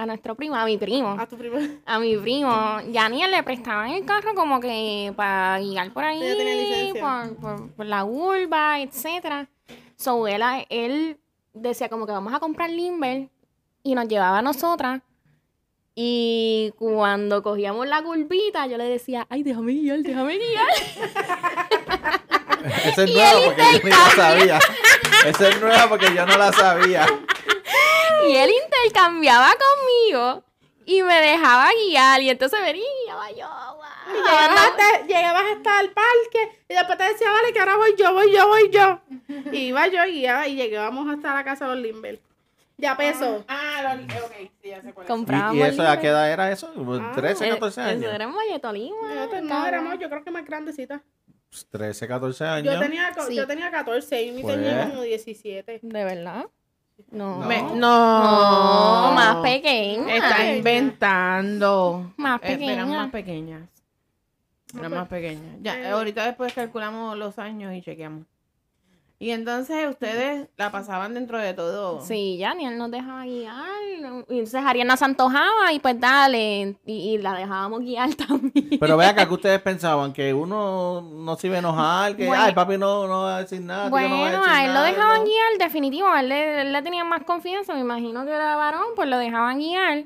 a 0.00 0.06
nuestro 0.06 0.34
primo, 0.34 0.56
a 0.56 0.64
mi 0.64 0.78
primo, 0.78 1.16
A 1.18 1.26
tu 1.26 1.36
primo. 1.36 1.58
a 1.86 1.98
mi 1.98 2.16
primo, 2.16 2.80
Yaniel 2.90 3.30
le 3.30 3.42
prestaban 3.42 3.90
el 3.90 4.04
carro 4.04 4.34
como 4.34 4.60
que 4.60 5.12
para 5.16 5.58
guiar 5.60 5.92
por 5.92 6.04
ahí, 6.04 6.22
Ella 6.22 6.36
tenía 6.36 6.54
licencia. 6.54 7.00
por, 7.02 7.36
por- 7.36 7.70
por 7.72 7.86
la 7.86 8.04
urba, 8.04 8.80
etcétera. 8.80 9.48
So, 9.96 10.26
él, 10.26 10.42
él 10.70 11.18
decía 11.52 11.88
como 11.88 12.06
que 12.06 12.12
vamos 12.12 12.32
a 12.32 12.40
comprar 12.40 12.70
Limber 12.70 13.28
y 13.82 13.94
nos 13.94 14.08
llevaba 14.08 14.38
a 14.38 14.42
nosotras. 14.42 15.02
Y 15.94 16.72
cuando 16.78 17.42
cogíamos 17.42 17.86
la 17.86 18.02
curvita, 18.02 18.66
yo 18.66 18.78
le 18.78 18.84
decía, 18.84 19.26
ay, 19.28 19.42
déjame 19.42 19.72
guiar, 19.74 19.98
déjame 19.98 20.38
guiar. 20.38 20.66
Esa 22.84 23.04
es 23.04 23.14
nueva 23.14 23.40
porque 23.44 23.62
yo 23.72 23.80
no 23.84 23.90
la 23.96 24.10
sabía. 24.16 24.58
Esa 25.26 25.48
es 25.48 25.60
nueva 25.60 25.88
porque 25.88 26.14
yo 26.14 26.26
no 26.26 26.38
la 26.38 26.52
sabía. 26.52 27.06
Y 28.28 28.36
él 28.36 28.50
intercambiaba 28.86 29.50
conmigo 29.54 30.44
y 30.86 31.02
me 31.02 31.20
dejaba 31.20 31.68
guiar. 31.86 32.20
Y 32.22 32.30
entonces 32.30 32.60
venía 32.60 32.82
y 32.84 33.04
guiaba 33.06 33.30
yo. 33.30 33.48
Y 34.08 34.12
llegabas 34.12 34.60
hasta, 34.60 35.06
llegabas 35.06 35.42
hasta 35.56 35.80
el 35.80 35.90
parque 35.92 36.58
y 36.68 36.74
después 36.74 36.98
te 36.98 37.04
decía, 37.04 37.30
vale, 37.30 37.52
que 37.52 37.60
ahora 37.60 37.76
voy 37.76 37.94
yo, 37.96 38.12
voy 38.12 38.32
yo, 38.32 38.48
voy 38.48 38.70
yo. 38.70 39.00
Y 39.52 39.58
iba 39.68 39.86
yo 39.86 40.04
y 40.04 40.24
iba 40.24 40.46
y 40.48 40.56
llegábamos 40.56 41.08
hasta 41.14 41.34
la 41.34 41.44
casa 41.44 41.68
de 41.68 41.74
los 41.76 41.82
Limber. 41.84 42.20
Ya 42.76 42.96
peso. 42.96 43.44
Ah, 43.46 43.94
lo, 43.94 44.04
ok, 44.24 44.32
sí, 44.62 44.70
ya 44.70 44.80
sé 44.80 44.92
cuál. 44.94 45.06
Comprábamos. 45.06 45.54
¿Y, 45.54 45.58
y 45.58 45.62
eso 45.62 45.86
a 45.86 45.98
qué 46.00 46.08
edad 46.08 46.32
era 46.32 46.50
eso? 46.50 46.72
Ah, 47.02 47.12
13, 47.14 47.46
Eh, 47.46 47.50
14 47.50 47.80
Eso 47.82 47.90
años. 47.90 48.14
era 48.14 48.26
en. 48.58 48.94
Nosotros 49.14 49.42
no 49.42 49.66
éramos, 49.66 49.98
yo 49.98 50.08
creo 50.08 50.24
que 50.24 50.30
más 50.30 50.46
grandecita. 50.46 51.02
13, 51.70 52.08
14 52.08 52.44
años. 52.44 52.72
Yo 52.74 52.80
tenía, 52.80 53.12
Sí. 53.26 53.34
yo 53.34 53.46
tenía 53.46 53.70
14 53.70 54.22
y 54.22 54.32
mi 54.32 54.42
Pues. 54.42 54.54
tenía 54.56 54.88
como 54.88 55.02
17. 55.02 55.80
¿De 55.82 56.04
verdad? 56.04 56.46
No. 57.10 57.40
No. 57.40 57.46
Me- 57.46 57.62
No, 57.62 57.74
no, 59.08 59.12
más 59.14 59.36
pequeña. 59.36 60.14
Está 60.16 60.54
inventando. 60.56 62.12
Más 62.16 62.40
Eh, 62.42 62.46
pequeña. 62.52 62.72
Eran 62.72 62.88
más 62.90 63.10
pequeñas. 63.10 63.68
Eran 64.78 64.90
más 64.92 65.08
pequeñas. 65.08 65.56
Ya, 65.62 65.78
Eh. 65.80 65.88
ahorita 65.90 66.24
después 66.26 66.52
calculamos 66.52 67.16
los 67.16 67.38
años 67.38 67.74
y 67.74 67.82
chequeamos. 67.82 68.24
Y 69.22 69.32
entonces 69.32 69.86
ustedes 69.86 70.48
la 70.56 70.72
pasaban 70.72 71.12
dentro 71.12 71.36
de 71.36 71.52
todo. 71.52 72.00
Sí, 72.00 72.38
ya 72.38 72.54
ni 72.54 72.64
él 72.66 72.78
nos 72.78 72.90
dejaba 72.90 73.24
guiar. 73.26 73.54
Y 74.30 74.38
entonces 74.38 74.62
Ariana 74.64 74.96
se 74.96 75.04
antojaba 75.04 75.70
y 75.74 75.78
pues 75.78 76.00
dale. 76.00 76.74
Y, 76.86 76.92
y 77.14 77.18
la 77.18 77.34
dejábamos 77.34 77.80
guiar 77.80 78.14
también. 78.28 78.78
Pero 78.80 78.96
vea 78.96 79.10
acá 79.10 79.28
que 79.28 79.34
ustedes 79.34 79.60
pensaban 79.60 80.14
que 80.14 80.32
uno 80.32 81.02
no 81.02 81.36
se 81.36 81.48
iba 81.48 81.56
a 81.56 81.58
enojar, 81.58 82.16
que 82.16 82.26
Bueno. 82.28 82.42
ay 82.44 82.54
papi 82.54 82.78
no, 82.78 83.06
no 83.06 83.24
va 83.24 83.36
a 83.36 83.40
decir 83.42 83.60
nada. 83.60 83.90
tío, 83.90 83.90
no 83.90 83.94
va 83.96 84.08
Bueno, 84.08 84.38
decir 84.38 84.50
a 84.54 84.64
él 84.64 84.72
lo 84.72 84.80
dejaban 84.80 85.18
no". 85.18 85.24
guiar, 85.26 85.58
definitivo. 85.58 86.08
A 86.08 86.20
él 86.20 86.28
le, 86.30 86.60
él 86.62 86.72
le 86.72 86.80
tenía 86.80 87.04
más 87.04 87.22
confianza. 87.24 87.74
Me 87.74 87.80
imagino 87.80 88.24
que 88.24 88.30
era 88.32 88.56
varón, 88.56 88.86
pues 88.96 89.06
lo 89.06 89.18
dejaban 89.18 89.58
guiar. 89.58 90.04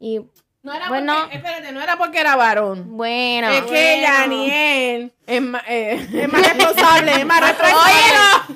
Y 0.00 0.22
No 0.64 0.72
era 0.72 0.88
Bueno. 0.88 1.14
porque, 1.20 1.36
espérate, 1.36 1.72
no 1.72 1.80
era 1.80 1.96
porque 1.96 2.18
era 2.18 2.34
varón. 2.34 2.96
bueno. 2.96 3.48
es 3.48 3.62
que 3.62 4.00
bueno. 4.00 4.08
Daniel 4.08 5.12
es 5.26 5.42
más, 5.42 5.62
eh, 5.68 6.08
Es 6.22 6.32
más 6.32 6.48
responsable, 6.54 7.12
es 7.12 7.26
más 7.26 7.40
responsable. 7.40 7.94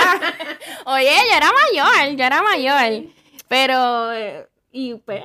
Oye, 0.87 1.11
yo 1.31 1.37
era 1.37 1.51
mayor, 1.53 2.16
yo 2.16 2.25
era 2.25 2.42
mayor. 2.42 3.05
Pero, 3.47 4.12
eh, 4.12 4.49
y 4.73 4.94
pues, 4.94 5.23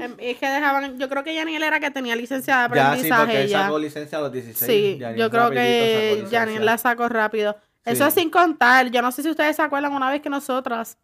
Em, 0.00 0.16
Es 0.18 0.38
que 0.38 0.48
dejaban, 0.48 0.98
yo 0.98 1.08
creo 1.08 1.22
que 1.22 1.34
Yaniel 1.34 1.62
era 1.62 1.78
que 1.78 1.90
tenía 1.90 2.16
licencia 2.16 2.56
de 2.56 2.62
Ya, 2.62 2.68
sí, 2.68 2.80
aprendizaje 2.80 3.22
porque 3.22 3.40
él 3.42 3.50
sacó 3.50 3.78
licencia 3.78 4.18
a 4.18 4.20
los 4.22 4.32
16. 4.32 4.70
Sí, 4.70 4.98
Yaniel 4.98 5.18
yo 5.20 5.30
creo 5.30 5.50
que. 5.50 6.26
Yaniel 6.30 6.64
la 6.64 6.78
sacó 6.78 7.08
rápido. 7.08 7.56
Eso 7.84 8.06
es 8.06 8.14
sin 8.14 8.30
contar. 8.30 8.90
Yo 8.90 9.02
no 9.02 9.12
sé 9.12 9.22
si 9.22 9.30
ustedes 9.30 9.56
se 9.56 9.62
acuerdan 9.62 9.92
una 9.92 10.10
vez 10.10 10.22
que 10.22 10.30
nosotras 10.30 10.96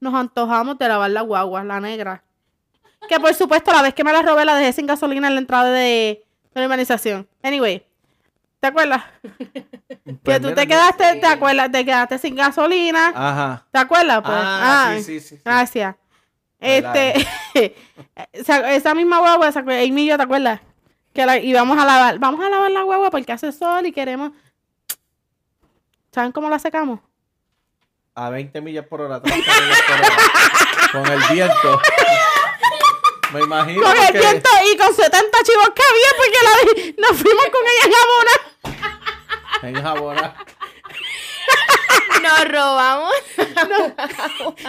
nos 0.00 0.14
antojamos 0.14 0.78
de 0.78 0.88
lavar 0.88 1.10
la 1.10 1.20
guagua, 1.20 1.62
la 1.64 1.80
negra. 1.80 2.24
Que 3.08 3.18
por 3.18 3.34
supuesto, 3.34 3.72
la 3.72 3.82
vez 3.82 3.94
que 3.94 4.04
me 4.04 4.12
la 4.12 4.22
robé, 4.22 4.44
la 4.44 4.54
dejé 4.56 4.72
sin 4.72 4.86
gasolina 4.86 5.28
en 5.28 5.34
la 5.34 5.40
entrada 5.40 5.70
de, 5.70 6.24
de 6.54 6.60
la 6.60 6.66
urbanización. 6.66 7.28
Anyway, 7.42 7.84
¿te 8.60 8.68
acuerdas? 8.68 9.02
Pues 10.22 10.40
que 10.40 10.40
tú 10.40 10.54
te 10.54 10.66
quedaste, 10.66 11.16
¿te 11.16 11.26
acuerdas? 11.26 11.70
Te 11.72 11.84
quedaste 11.84 12.18
sin 12.18 12.34
gasolina. 12.36 13.12
Ajá. 13.14 13.66
¿Te 13.72 13.78
acuerdas? 13.78 14.20
Pues, 14.22 14.34
Ah, 14.36 14.90
ah, 14.90 14.94
sí, 14.96 15.02
sí, 15.02 15.20
sí. 15.20 15.40
Gracias. 15.44 15.96
¿Verdad? 16.60 16.96
Este, 16.96 17.76
esa, 18.32 18.94
misma 18.94 19.18
guagua, 19.18 19.48
esa, 19.48 19.60
Amy 19.60 20.02
y 20.02 20.06
yo, 20.06 20.16
¿te 20.16 20.22
acuerdas? 20.24 20.60
Que 21.14 21.24
la 21.26 21.38
íbamos 21.38 21.78
a 21.78 21.84
lavar. 21.86 22.18
Vamos 22.18 22.44
a 22.44 22.50
lavar 22.50 22.70
la 22.70 22.82
guagua 22.82 23.10
porque 23.10 23.32
hace 23.32 23.50
sol 23.50 23.86
y 23.86 23.92
queremos. 23.92 24.32
¿Saben 26.12 26.32
cómo 26.32 26.50
la 26.50 26.58
secamos? 26.58 27.00
A 28.14 28.28
20 28.30 28.60
millas 28.60 28.84
por 28.86 29.00
hora. 29.00 29.20
30 29.22 29.36
millas 29.60 29.82
por 29.86 29.96
hora. 29.96 31.04
con 31.04 31.12
el 31.12 31.20
viento. 31.32 31.80
Me 33.32 33.42
imagino 33.42 33.82
Con 33.82 33.96
el 33.96 34.12
viento 34.12 34.50
y 34.72 34.76
con 34.76 34.94
70 34.94 35.38
chivos 35.42 35.70
que 35.70 35.82
había 35.82 36.10
porque 36.16 36.38
la, 36.42 37.08
nos 37.08 37.16
fuimos 37.20 37.46
con 37.46 37.62
ella 37.62 37.84
en 37.84 37.92
Jabona. 37.92 38.34
en 39.62 39.82
Jabona. 39.82 40.36
nos 42.22 42.44
robamos. 42.48 43.14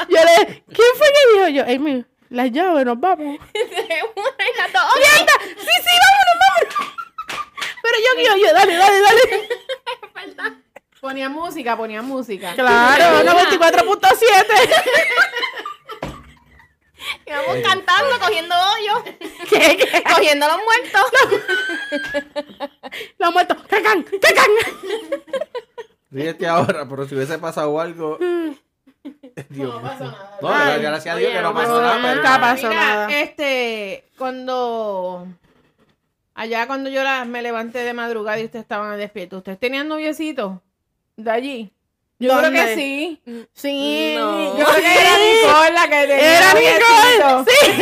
Yo 0.10 0.20
le 0.20 0.64
¿quién 0.74 0.92
fue 0.98 1.08
que 1.08 1.34
dijo 1.34 1.48
yo? 1.50 1.64
Amy, 1.64 2.06
las 2.30 2.52
llaves, 2.52 2.86
nos 2.86 3.00
vamos. 3.00 3.40
Las 4.58 4.74
dos. 4.74 4.84
¡Mierda! 4.96 5.34
¡Sí, 5.44 5.56
sí, 5.56 5.94
vámonos, 6.04 6.38
vámonos! 6.40 6.94
Pero 7.82 7.98
yo, 7.98 8.12
yo, 8.24 8.38
yo, 8.46 8.54
dale, 8.54 8.76
dale, 8.76 9.02
dale. 9.02 9.50
ponía 11.02 11.30
música, 11.30 11.76
ponía 11.76 12.02
música. 12.02 12.54
Claro, 12.54 13.24
94.7. 17.32 17.44
Íbamos 17.44 17.68
cantando, 17.68 18.20
cogiendo 18.20 18.56
hoyos, 18.56 19.04
¿Qué, 19.50 19.78
qué? 19.78 20.04
cogiendo 20.04 20.48
los 20.48 20.58
muertos. 20.64 21.02
Los 23.18 23.34
muertos. 23.34 23.58
¡Cacan! 23.68 24.04
¡Cacan! 24.04 24.52
Ríete 26.10 26.48
ahora, 26.48 26.88
pero 26.90 27.08
si 27.08 27.16
hubiese 27.16 27.38
pasado 27.38 27.80
algo. 27.80 28.18
Dios 29.50 29.74
No 29.74 29.82
pasó 29.82 30.04
nada. 30.06 30.38
No, 30.42 30.50
Ay, 30.54 30.82
gracias 30.82 31.16
a 31.16 31.18
Dios 31.18 31.30
oye, 31.30 31.38
que 31.38 31.42
no 31.44 31.50
no 31.54 31.56
pasó 31.56 31.82
nada. 31.82 32.00
pero- 32.02 32.16
Nunca 32.16 32.40
pasó 32.40 32.68
Mira, 32.70 32.82
nada. 32.82 33.10
este, 33.20 34.06
cuando 34.18 35.28
allá 36.36 36.68
cuando 36.68 36.90
yo 36.90 37.02
la- 37.04 37.26
me 37.26 37.42
levanté 37.42 37.80
de 37.80 37.94
madrugada 37.94 38.40
y 38.40 38.46
ustedes 38.46 38.64
estaban 38.64 38.98
despiertos, 39.00 39.38
¿ustedes 39.38 39.60
tenían 39.60 39.88
noviecito 39.88 40.62
de 41.16 41.32
allí? 41.32 41.72
Yo 42.22 42.38
creo 42.38 42.52
que 42.52 42.76
sí. 42.76 43.22
Sí. 43.54 44.16
No. 44.18 44.58
Yo 44.58 44.66
creo 44.66 44.76
que 44.76 44.94
era 45.00 45.18
Nicole 45.18 45.72
la 45.72 45.88
que 45.88 46.08
tenía 46.08 46.38
Era. 46.38 46.54
Nicole. 46.54 47.46
Sí. 47.50 47.82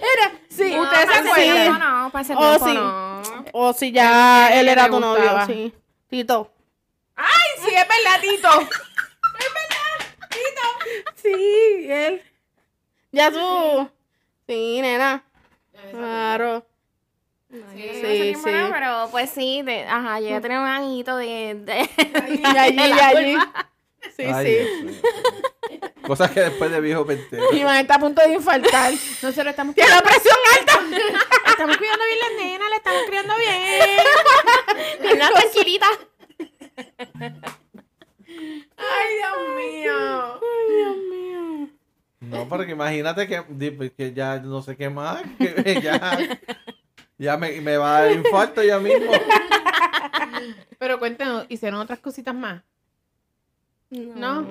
Era. 0.00 0.32
Sí. 0.48 0.78
Ustedes 0.78 1.06
para 1.06 2.22
ese 2.22 2.34
tiempo, 2.36 2.66
sí. 2.66 2.74
no. 2.74 3.22
O 3.52 3.72
si 3.72 3.92
ya 3.92 4.50
Él- 4.58 4.68
era 4.68 4.88
tu 4.88 5.00
novio, 5.00 5.46
sí. 5.46 5.72
Tito. 6.08 6.52
¡Ay, 7.16 7.48
sí, 7.62 7.68
es 7.74 7.86
verdad, 7.88 8.20
Tito! 8.20 8.68
Sí, 11.16 11.86
él. 11.90 12.22
Ya 13.12 13.30
tú. 13.30 13.90
Sí, 14.46 14.80
nena. 14.80 15.22
Claro. 15.90 16.64
Sí, 17.50 17.90
Sí, 18.00 18.34
sí. 18.34 18.40
pero 18.44 19.08
pues 19.10 19.30
sí, 19.30 19.62
de, 19.62 19.82
ajá, 19.84 20.20
llegué 20.20 20.36
a 20.36 20.40
tener 20.40 20.58
un 20.58 20.66
añito 20.66 21.16
de... 21.16 21.54
de- 21.56 21.88
Y 22.34 22.44
allí, 22.56 22.76
y 22.76 23.00
allí. 23.00 23.36
Sí, 24.16 24.22
Ay, 24.24 24.66
sí. 24.88 25.00
Cosas 26.06 26.30
que 26.30 26.40
después 26.40 26.70
de 26.70 26.80
viejo 26.80 27.04
me 27.04 27.14
entero. 27.14 27.44
Iván 27.52 27.78
está 27.80 27.96
a 27.96 27.98
punto 27.98 28.22
de 28.22 28.34
infartar. 28.34 28.92
Nosotros 28.92 29.46
estamos 29.48 29.74
Tiene 29.74 29.90
la 29.90 30.00
presión 30.02 30.36
alta. 30.58 30.80
Estamos 31.50 31.76
cuidando 31.76 32.04
bien 32.06 32.18
las 32.20 32.44
nenas, 32.44 32.70
le 32.70 32.76
estamos 32.76 33.02
criando 33.06 33.34
bien. 33.36 35.12
Una 35.16 35.30
tranquilita. 35.30 35.86
Ay, 38.76 39.08
Dios 39.16 39.56
mío. 39.56 40.40
Ay, 40.40 40.76
Dios 40.76 40.96
mío. 41.10 41.68
No, 42.20 42.48
porque 42.48 42.72
imagínate 42.72 43.26
que, 43.26 43.42
di- 43.48 43.70
pues, 43.70 43.92
que 43.96 44.12
ya 44.12 44.38
no 44.38 44.62
sé 44.62 44.76
qué 44.76 44.88
más, 44.90 45.22
que 45.38 45.80
ya, 45.82 46.00
ya 47.20 47.36
me, 47.36 47.60
me 47.60 47.76
va 47.76 47.98
a 47.98 48.02
dar 48.02 48.12
infarto 48.12 48.62
ya 48.62 48.78
mismo. 48.78 49.12
Pero 50.78 50.98
cuéntenos, 50.98 51.44
¿hicieron 51.48 51.80
otras 51.80 51.98
cositas 51.98 52.34
más? 52.34 52.62
No. 53.90 54.46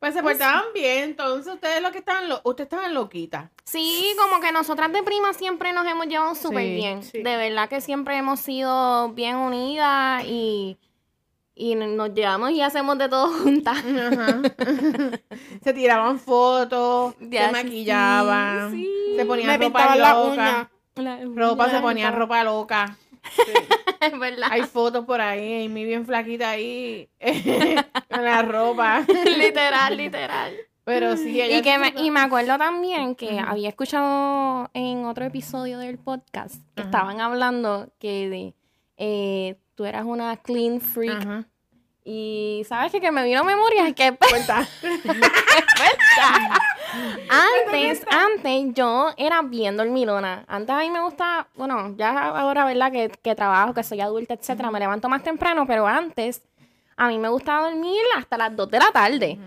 Pues 0.00 0.14
se 0.14 0.22
portaban 0.22 0.64
bien, 0.74 1.04
entonces 1.04 1.52
ustedes 1.54 1.82
lo 1.82 1.90
que 1.92 1.98
estaban, 1.98 2.28
lo, 2.28 2.40
ustedes 2.44 2.66
estaban 2.72 2.94
loquitas. 2.94 3.50
Sí, 3.64 4.14
como 4.16 4.40
que 4.40 4.52
nosotras 4.52 4.92
de 4.92 5.02
prima 5.02 5.32
siempre 5.34 5.72
nos 5.72 5.86
hemos 5.86 6.06
llevado 6.06 6.34
súper 6.34 6.62
Sí, 6.64 6.74
bien. 6.74 7.02
sí. 7.02 7.22
De 7.22 7.36
verdad 7.36 7.68
que 7.68 7.80
siempre 7.80 8.16
hemos 8.16 8.40
sido 8.40 9.10
bien 9.10 9.36
unidas 9.36 10.22
y, 10.24 10.78
y 11.54 11.74
nos 11.74 12.14
llevamos 12.14 12.52
y 12.52 12.62
hacemos 12.62 12.96
de 12.98 13.08
todo 13.08 13.26
juntas. 13.42 13.76
Ajá. 13.78 14.40
se 15.64 15.72
tiraban 15.74 16.18
fotos, 16.20 17.14
Ya, 17.20 17.46
se 17.46 17.52
maquillaban, 17.52 18.70
sí, 18.72 18.84
sí. 18.84 19.16
se 19.16 19.24
ponían 19.26 19.48
Me 19.48 19.56
ropa 19.58 19.66
pintaban 19.66 19.98
la 20.00 20.12
loca. 20.14 20.70
Ropa, 21.34 21.70
se 21.70 21.80
ponían 21.80 22.14
ropa 22.14 22.44
loca. 22.44 22.96
Es 24.00 24.16
verdad. 24.16 24.48
Hay 24.52 24.62
fotos 24.62 25.04
por 25.04 25.20
ahí, 25.20 25.66
Amy 25.66 25.84
bien 25.84 26.06
flaquita 26.06 26.50
ahí, 26.50 27.08
con 28.08 28.24
la 28.24 28.42
ropa. 28.42 29.04
literal, 29.36 29.96
literal. 29.96 30.54
Pero 30.84 31.16
sí, 31.16 31.40
ella 31.40 31.58
Y, 31.58 31.62
que 31.62 31.78
me, 31.78 31.92
y 31.96 32.10
me 32.10 32.20
acuerdo 32.20 32.56
también 32.56 33.16
que 33.16 33.40
había 33.40 33.68
escuchado 33.68 34.70
en 34.72 35.04
otro 35.04 35.24
episodio 35.24 35.78
del 35.78 35.98
podcast 35.98 36.62
que 36.76 36.82
estaban 36.82 37.20
hablando 37.20 37.90
que 37.98 38.28
de, 38.30 38.54
eh, 38.96 39.56
tú 39.74 39.84
eras 39.84 40.04
una 40.04 40.36
clean 40.36 40.80
freak. 40.80 41.20
Ajá. 41.20 41.48
Y 42.10 42.64
sabes 42.66 42.90
que, 42.90 43.02
que 43.02 43.12
me 43.12 43.22
vino 43.22 43.40
a 43.40 43.44
memoria 43.44 43.92
que 43.92 44.16
Cuenta. 44.30 44.66
antes, 47.28 48.02
antes 48.10 48.74
yo 48.74 49.10
era 49.18 49.42
bien 49.42 49.76
dormilona. 49.76 50.44
Antes 50.48 50.74
a 50.74 50.78
mí 50.78 50.90
me 50.90 51.00
gusta, 51.02 51.48
bueno, 51.54 51.94
ya 51.98 52.28
ahora, 52.28 52.64
¿verdad? 52.64 52.90
Que, 52.90 53.10
que 53.10 53.34
trabajo, 53.34 53.74
que 53.74 53.82
soy 53.82 54.00
adulta, 54.00 54.32
etcétera, 54.34 54.70
me 54.70 54.78
levanto 54.80 55.08
más 55.10 55.22
temprano, 55.22 55.66
pero 55.66 55.86
antes 55.86 56.42
a 56.96 57.08
mí 57.08 57.18
me 57.18 57.28
gustaba 57.28 57.68
dormir 57.68 58.00
hasta 58.16 58.38
las 58.38 58.56
2 58.56 58.70
de 58.70 58.78
la 58.78 58.90
tarde. 58.90 59.38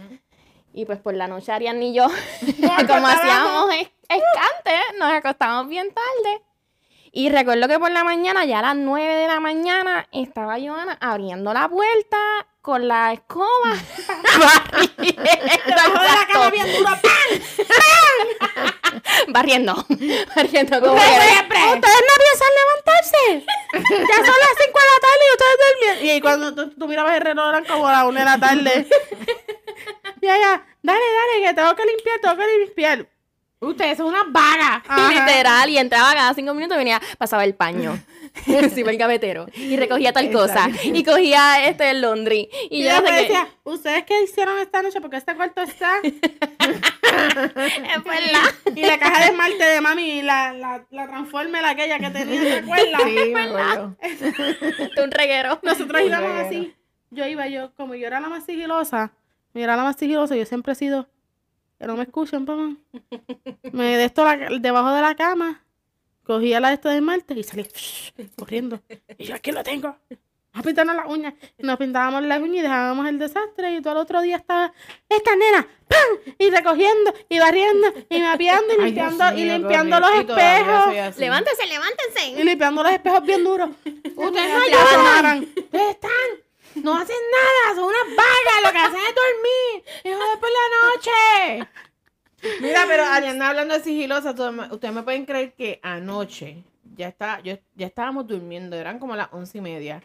Y 0.74 0.86
pues 0.86 1.00
por 1.00 1.16
la 1.16 1.28
noche 1.28 1.52
Ariane 1.52 1.86
y 1.88 1.94
yo, 1.96 2.06
como 2.88 3.08
hacíamos 3.08 3.74
es- 3.74 3.90
escante, 4.08 4.80
nos 5.00 5.12
acostábamos 5.12 5.68
bien 5.68 5.88
tarde. 5.94 6.44
Y 7.12 7.30
recuerdo 7.30 7.68
que 7.68 7.80
por 7.80 7.92
la 7.92 8.04
mañana, 8.04 8.46
ya 8.46 8.60
a 8.60 8.62
las 8.62 8.76
9 8.76 9.16
de 9.16 9.28
la 9.28 9.40
mañana, 9.40 10.08
estaba 10.12 10.60
Joana 10.60 10.98
abriendo 11.02 11.52
la 11.54 11.68
puerta 11.68 12.18
con 12.62 12.88
la 12.88 13.14
escoba. 13.14 13.74
Debajo 14.98 16.00
de 16.00 16.08
la 16.08 16.28
cama 16.32 16.50
bien 16.52 16.68
duro. 16.74 16.90
barriendo. 19.30 19.74
barriendo 20.36 20.80
como 20.80 20.94
Ustedes, 20.94 21.42
que- 21.42 21.74
ustedes 21.74 22.04
no 22.08 22.16
piensan 22.22 22.52
levantarse. 22.60 23.46
Ya 23.74 24.16
son 24.18 24.26
las 24.26 24.56
5 24.58 24.80
de 24.80 24.86
la 24.86 25.00
tarde 25.02 25.24
y 25.26 25.32
ustedes 25.32 25.58
duermen. 25.60 26.16
Y 26.16 26.22
cuando 26.22 26.56
tú, 26.56 26.70
tú 26.78 26.88
mirabas 26.88 27.16
el 27.16 27.22
reloj 27.22 27.50
eran 27.50 27.66
como 27.66 27.90
las 27.90 28.04
1 28.06 28.20
de 28.20 28.26
la 28.26 28.38
tarde. 28.40 28.88
ya, 30.22 30.38
ya. 30.38 30.66
Dale, 30.84 31.00
dale, 31.00 31.48
que 31.48 31.54
tengo 31.54 31.76
que 31.76 31.86
limpiar, 31.86 32.20
tengo 32.22 32.38
que 32.38 32.58
limpiar. 32.60 33.08
Ustedes 33.60 33.98
son 33.98 34.08
unas 34.08 34.24
vagas. 34.30 34.82
Ajá. 34.88 35.10
Literal, 35.10 35.70
y 35.70 35.78
entraba 35.78 36.14
cada 36.14 36.34
cinco 36.34 36.54
minutos 36.56 36.76
y 36.76 36.80
venía, 36.80 37.00
pasaba 37.20 37.44
el 37.44 37.54
paño. 37.54 38.00
sí, 38.74 38.82
el 38.82 38.98
gavetero. 38.98 39.46
Y 39.56 39.76
recogía 39.78 40.14
tal 40.14 40.32
cosa. 40.32 40.70
Y 40.84 41.04
cogía 41.04 41.68
este 41.68 41.90
el 41.92 42.02
laundry. 42.02 42.50
Y, 42.70 42.82
Y 42.82 42.84
yo 42.86 43.02
decía, 43.02 43.48
¿ustedes 43.64 44.04
qué 44.06 44.24
hicieron 44.24 44.58
esta 44.60 44.82
noche? 44.82 45.02
Porque 45.02 45.18
este 45.18 45.36
cuarto 45.36 45.62
está. 45.62 45.94
Es 47.12 48.04
verdad. 48.04 48.76
Y 48.76 48.82
la 48.86 48.98
caja 48.98 49.20
de 49.20 49.26
esmalte 49.32 49.64
de 49.64 49.82
mami, 49.82 50.22
la, 50.22 50.54
la, 50.54 50.86
la 50.92 51.08
transformer 51.08 51.64
aquella 51.66 52.00
que 52.00 52.10
tenía, 52.10 52.42
¿te 52.42 52.54
acuerdas? 52.60 53.02
Sí. 53.04 54.26
Esto 54.80 55.04
un 55.04 55.12
reguero. 55.12 55.60
Nosotros 55.64 56.02
íbamos 56.06 56.32
así. 56.40 56.74
Yo 57.10 57.26
iba, 57.28 57.48
yo, 57.48 57.74
como 57.76 57.96
yo 57.96 58.08
era 58.08 58.20
la 58.22 58.30
más 58.30 58.46
sigilosa, 58.46 59.12
yo 59.54 59.62
era 59.62 59.76
la 59.76 59.84
más 59.84 59.98
sigilosa, 59.98 60.36
yo 60.36 60.46
siempre 60.46 60.72
he 60.74 60.76
sido. 60.76 61.10
Que 61.78 61.88
no 61.88 61.98
me 61.98 62.04
escuchen, 62.04 62.46
papá. 62.46 62.70
Me 63.74 63.98
de 63.98 64.06
esto 64.06 64.24
la- 64.24 64.38
debajo 64.60 64.92
de 64.94 65.02
la 65.02 65.16
cama, 65.16 65.66
cogía 66.34 66.60
la 66.60 66.70
de 66.70 66.74
esto 66.76 66.90
de 66.90 66.96
esmalte 66.98 67.34
y 67.34 67.44
salí 67.44 67.66
corriendo. 68.38 68.82
Y 69.18 69.26
yo 69.26 69.36
aquí 69.36 69.52
lo 69.52 69.64
tengo. 69.64 69.96
Vamos 70.54 70.66
a 70.66 70.68
pintarnos 70.68 70.96
las 70.98 71.06
uñas. 71.08 71.34
Y 71.58 71.64
Nos 71.64 71.78
pintábamos 71.78 72.24
las 72.24 72.42
uñas 72.42 72.58
y 72.58 72.62
dejábamos 72.62 73.08
el 73.08 73.20
desastre. 73.20 73.72
Y 73.76 73.82
todo 73.82 73.94
el 73.94 74.00
otro 74.00 74.22
día 74.22 74.36
estaba 74.36 74.74
esta 75.08 75.36
nena, 75.36 75.66
¡pam! 75.88 76.34
Y 76.38 76.50
recogiendo, 76.50 77.14
y 77.30 77.40
barriendo, 77.40 77.88
y 78.10 78.20
mapeando, 78.20 78.74
y 78.74 78.78
Ay, 78.78 78.86
limpiando, 78.88 79.24
Dios 79.32 79.40
y 79.40 79.44
mío, 79.44 79.58
limpiando 79.60 80.00
los. 80.02 80.12
Y 80.14 80.20
espejos. 80.20 80.98
así. 80.98 81.20
Levántense, 81.22 81.64
Y 81.66 81.70
levántense. 81.70 82.44
limpiando 82.44 82.84
los 82.84 82.92
espejos 82.92 83.24
bien 83.24 83.44
duros. 83.46 83.70
Ustedes 84.16 84.50
no 84.54 84.62
ayudan. 84.62 85.40
Ustedes 85.56 85.90
están. 85.92 86.12
No 86.76 86.98
hacen 86.98 87.16
nada, 87.32 87.76
son 87.76 87.84
unas 87.86 88.16
vagas. 88.16 88.62
Lo 88.66 88.72
que 88.72 88.78
hacen 88.78 89.00
es 89.08 89.16
dormir. 89.16 89.84
Y 90.04 90.10
joder 90.10 90.40
por 90.40 90.50
la 90.50 90.66
noche. 91.66 91.70
Mira, 92.62 92.86
pero 92.88 93.04
Ariana 93.06 93.50
hablando 93.50 93.74
de 93.78 93.84
sigilosa, 93.84 94.32
ustedes 94.32 94.94
me 94.94 95.04
pueden 95.04 95.26
creer 95.26 95.54
que 95.54 95.80
anoche 95.84 96.64
ya 96.96 97.08
está, 97.08 97.40
yo, 97.42 97.58
ya 97.76 97.88
estábamos 97.88 98.28
durmiendo, 98.28 98.76
eran 98.76 99.00
como 99.00 99.16
las 99.16 99.30
once 99.32 99.58
y 99.58 99.62
media. 99.62 100.04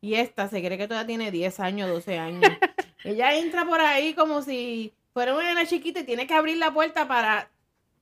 Y 0.00 0.14
esta 0.14 0.48
se 0.48 0.62
cree 0.62 0.78
que 0.78 0.86
todavía 0.86 1.06
tiene 1.06 1.30
10 1.30 1.60
años, 1.60 1.88
12 1.88 2.18
años. 2.18 2.42
Ella 3.04 3.34
entra 3.34 3.64
por 3.64 3.80
ahí 3.80 4.14
como 4.14 4.42
si 4.42 4.92
fuera 5.12 5.34
una 5.34 5.44
nena 5.44 5.66
chiquita 5.66 6.00
y 6.00 6.04
tiene 6.04 6.26
que 6.26 6.34
abrir 6.34 6.56
la 6.56 6.72
puerta 6.72 7.08
para, 7.08 7.50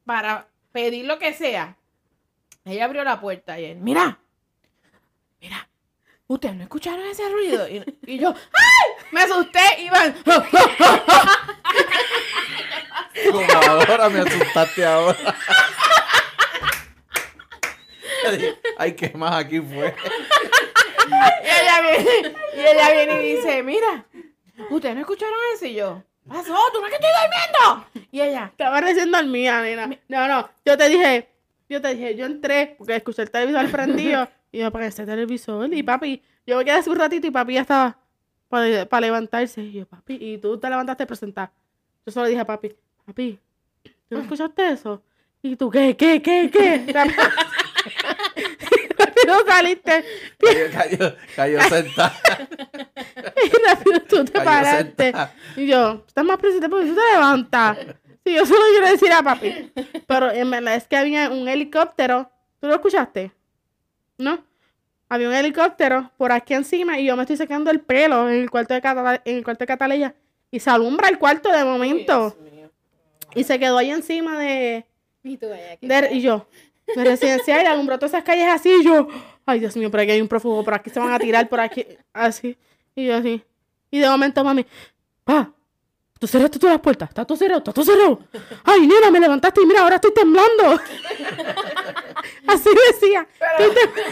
para 0.05 0.49
pedir 0.73 1.07
lo 1.07 1.19
que 1.19 1.33
sea. 1.33 1.77
Ella 2.65 2.85
abrió 2.85 3.05
la 3.05 3.21
puerta 3.21 3.59
y 3.61 3.65
él, 3.67 3.79
mira, 3.79 4.19
mira, 5.41 5.69
ustedes 6.27 6.57
no 6.57 6.63
escucharon 6.65 7.07
ese 7.07 7.29
ruido. 7.29 7.69
Y, 7.69 7.83
y 8.07 8.19
yo, 8.19 8.35
¡ay! 8.35 9.07
Me 9.13 9.21
asusté, 9.23 9.61
Iván. 9.83 10.17
Como 13.31 13.47
ahora 13.71 14.09
me 14.09 14.21
asustaste 14.21 14.85
ahora. 14.85 15.37
Ay, 18.79 18.93
¿qué 18.95 19.13
más 19.15 19.35
aquí 19.37 19.61
fue? 19.61 19.95
Y 21.09 21.49
ella 21.49 21.81
viene, 21.81 22.37
y 22.57 22.61
ella 22.61 22.93
viene 22.93 23.23
y 23.23 23.37
dice, 23.37 23.63
mira, 23.63 24.07
¿ustedes 24.71 24.95
no 24.95 25.01
escucharon 25.03 25.39
eso? 25.55 25.67
Y 25.67 25.75
yo, 25.75 26.03
pasó, 26.27 26.57
tú 26.73 26.81
no 26.81 26.87
es 26.87 26.93
que 26.93 26.97
estoy 26.97 27.11
durmiendo. 27.23 28.09
Y 28.11 28.21
ella, 28.21 28.47
Estaba 28.51 28.81
recién 28.81 29.11
dormida, 29.11 29.63
nena. 29.63 29.91
No, 30.09 30.27
no. 30.27 30.51
Yo 30.65 30.77
te 30.77 30.89
dije, 30.89 31.29
yo 31.69 31.81
te 31.81 31.95
dije, 31.95 32.17
yo 32.17 32.27
entré 32.27 32.75
porque 32.79 32.97
escuché 32.97 33.23
el 33.23 33.31
televisor 33.31 33.71
prendido 33.71 34.29
y 34.53 34.59
yo 34.59 34.67
apagué 34.67 34.87
ese 34.87 35.07
televisor. 35.07 35.73
Y 35.73 35.83
papi, 35.83 36.23
yo 36.47 36.59
me 36.59 36.65
quedé 36.65 36.75
así 36.75 36.91
un 36.91 36.97
ratito 36.97 37.27
y 37.27 37.31
papi 37.31 37.55
ya 37.55 37.63
estaba 37.63 37.99
para, 38.49 39.01
levantarse. 39.01 39.63
Y 39.63 39.73
yo, 39.73 39.87
papi, 39.87 40.19
y 40.21 40.39
tú 40.39 40.59
te 40.59 40.69
levantaste 40.69 41.05
a 41.05 41.07
presentar. 41.07 41.53
Yo 42.05 42.13
solo 42.13 42.27
dije 42.27 42.41
a 42.41 42.47
papi, 42.47 42.75
papi, 43.07 43.39
¿tú 44.09 44.17
no 44.17 44.21
escuchaste 44.21 44.71
eso? 44.71 45.03
Y 45.43 45.57
tú, 45.57 45.71
¿qué, 45.71 45.97
qué, 45.97 46.21
qué, 46.23 46.51
qué? 46.53 46.93
Rápido 48.99 49.35
saliste 49.47 50.05
Cayó, 50.41 50.71
cayó, 50.73 51.17
cayó 51.37 51.61
sentada. 51.63 52.13
y 53.45 53.67
rápido 53.69 54.01
tú 54.09 54.25
te 54.25 54.33
Cayó 54.33 54.45
paraste. 54.45 55.05
sentada. 55.05 55.35
Y 55.57 55.67
yo, 55.67 56.05
estás 56.07 56.25
más 56.25 56.39
presente 56.39 56.69
porque 56.69 56.87
tú 56.87 56.95
te 56.95 57.01
levantas. 57.15 57.79
Sí, 58.25 58.35
yo 58.35 58.45
solo 58.47 58.61
quiero 58.73 58.89
decir 58.91 59.13
a 59.13 59.23
papi. 59.23 59.73
Pero 60.07 60.31
en 60.33 60.51
verdad 60.51 60.75
es 60.75 60.87
que 60.89 60.97
había 60.97 61.31
un 61.31 61.47
helicóptero. 61.49 62.31
¿Tú 62.61 62.67
lo 62.69 62.75
escuchaste? 62.75 63.31
¿No? 64.19 64.43
Había 65.09 65.29
un 65.29 65.35
helicóptero 65.35 66.11
por 66.17 66.33
aquí 66.33 66.55
encima 66.55 66.99
y 66.99 67.07
yo 67.07 67.15
me 67.17 67.23
estoy 67.23 67.37
secando 67.37 67.71
el 67.71 67.81
pelo 67.81 68.29
en 68.29 68.37
el 68.41 68.51
cuarto 68.51 68.75
de, 68.75 68.83
Catala- 68.83 69.23
en 69.25 69.37
el 69.37 69.45
cuarto 69.45 69.61
de 69.63 69.67
Cataleya. 69.67 70.15
Y 70.51 70.59
se 70.59 70.71
alumbra 70.71 71.09
el 71.09 71.19
cuarto 71.19 71.51
de 71.53 71.65
momento. 71.65 72.37
Y 73.35 73.45
se 73.45 73.59
quedó 73.59 73.79
ahí 73.79 73.91
encima 73.91 74.39
de... 74.39 74.87
Y 75.23 75.37
tú, 75.37 75.47
de- 75.47 76.09
y 76.13 76.21
yo, 76.23 76.47
de 76.95 77.05
residencial 77.05 77.63
y 77.63 77.67
alumbró 77.67 77.99
todas 77.99 78.13
esas 78.13 78.25
calles 78.25 78.47
así. 78.49 78.71
Y 78.81 78.85
yo, 78.85 79.09
ay 79.45 79.59
Dios 79.61 79.77
mío, 79.77 79.91
por 79.91 80.01
aquí 80.01 80.13
hay 80.13 80.21
un 80.21 80.29
prófugo, 80.29 80.63
por 80.65 80.75
aquí 80.75 80.89
se 80.91 81.01
van 81.01 81.13
a 81.13 81.19
tirar, 81.19 81.49
por 81.49 81.59
aquí, 81.61 81.85
así. 82.13 82.57
Y 82.95 83.07
yo 83.07 83.17
así. 83.17 83.43
Y 83.91 83.99
de 83.99 84.09
momento, 84.09 84.43
mami, 84.45 84.65
pa, 85.25 85.53
¿tú 86.19 86.27
cerraste 86.27 86.59
todas 86.59 86.75
las 86.75 86.81
puertas? 86.83 87.09
¿Está 87.09 87.25
todo 87.25 87.37
cerrado? 87.37 87.59
¿Está 87.59 87.73
todo 87.73 87.85
cerrado? 87.85 88.21
Ay, 88.65 88.87
nena, 88.87 89.11
me 89.11 89.19
levantaste 89.21 89.61
y 89.63 89.67
mira, 89.67 89.81
ahora 89.83 89.97
estoy 89.97 90.15
temblando. 90.15 90.81
así 92.47 92.71
decía. 92.93 93.27
Estoy, 93.59 93.75
tem- 93.75 94.05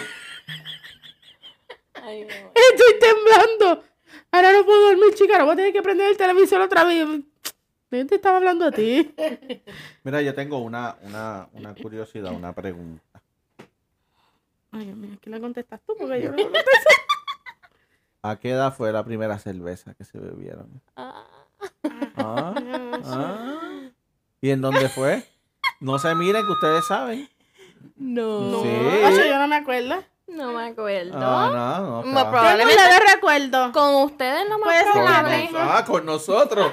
Ay, 2.02 2.22
no. 2.24 2.28
estoy 2.54 2.98
temblando. 3.00 3.84
Ahora 4.32 4.52
no 4.52 4.64
puedo 4.64 4.88
dormir, 4.88 5.14
chica. 5.14 5.34
Ahora 5.34 5.44
voy 5.44 5.52
a 5.52 5.56
tener 5.56 5.72
que 5.72 5.82
prender 5.82 6.10
el 6.10 6.16
televisor 6.16 6.60
otra 6.60 6.84
vez. 6.84 7.06
¿Quién 7.94 8.08
te 8.08 8.16
estaba 8.16 8.38
hablando 8.38 8.64
a 8.64 8.72
ti? 8.72 9.14
Mira, 10.02 10.20
yo 10.20 10.34
tengo 10.34 10.58
una, 10.58 10.96
una, 11.02 11.46
una 11.52 11.74
curiosidad, 11.76 12.32
una 12.32 12.52
pregunta. 12.52 13.22
Ay, 14.72 14.86
Dios 14.86 14.96
mío, 14.96 15.16
¿quién 15.20 15.32
la 15.32 15.38
contestas 15.40 15.80
tú? 15.86 15.94
Porque 15.96 16.20
yo 16.20 16.32
no 16.32 16.36
lo 16.38 16.42
contesto. 16.42 16.90
¿A 18.22 18.34
qué 18.40 18.50
edad 18.50 18.74
fue 18.74 18.90
la 18.90 19.04
primera 19.04 19.38
cerveza 19.38 19.94
que 19.94 20.04
se 20.04 20.18
bebieron? 20.18 20.82
Ah. 20.96 21.24
¿Ah? 22.16 22.54
¿Ah? 23.04 23.54
¿Y 24.40 24.50
en 24.50 24.60
dónde 24.60 24.88
fue? 24.88 25.22
No 25.78 26.00
se 26.00 26.12
miren 26.16 26.44
que 26.44 26.50
ustedes 26.52 26.84
saben. 26.88 27.28
No. 27.94 28.60
Sí. 28.60 28.68
Oye, 29.04 29.28
yo 29.28 29.38
no 29.38 29.46
me 29.46 29.54
acuerdo. 29.56 30.02
No 30.26 30.52
me 30.52 30.66
acuerdo. 30.68 31.12
Ah, 31.16 31.50
no, 31.54 31.80
no. 31.86 32.02
Muy 32.02 32.12
claro. 32.12 32.30
probable. 32.30 32.64
Tengo 32.64 32.70
un 32.72 32.76
leve 32.90 33.04
recuerdo. 33.14 33.72
Con 33.72 33.94
ustedes 34.04 34.48
no 34.48 34.58
me 34.58 34.64
nos- 34.64 35.60
ah, 35.60 35.84
con 35.86 36.06
nosotros. 36.06 36.72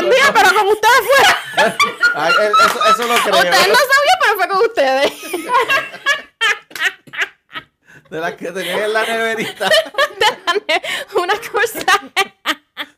Escondida, 0.00 0.32
pero 0.34 0.48
con 0.54 0.68
ustedes 0.68 1.02
fue. 1.06 1.24
Ay, 2.14 2.32
eh, 2.40 2.50
eso, 2.66 2.84
eso 2.90 3.06
lo 3.06 3.14
creo. 3.22 3.34
Ustedes 3.36 3.68
no 3.68 3.74
sabían, 3.74 4.18
pero 4.22 4.34
fue 4.36 4.48
con 4.48 4.58
ustedes. 4.64 5.12
De 8.10 8.18
las 8.20 8.32
que 8.34 8.50
tenían 8.50 8.80
en 8.80 8.92
la 8.92 9.04
neverita. 9.04 9.68
Una 11.14 11.34
cosa 11.34 12.00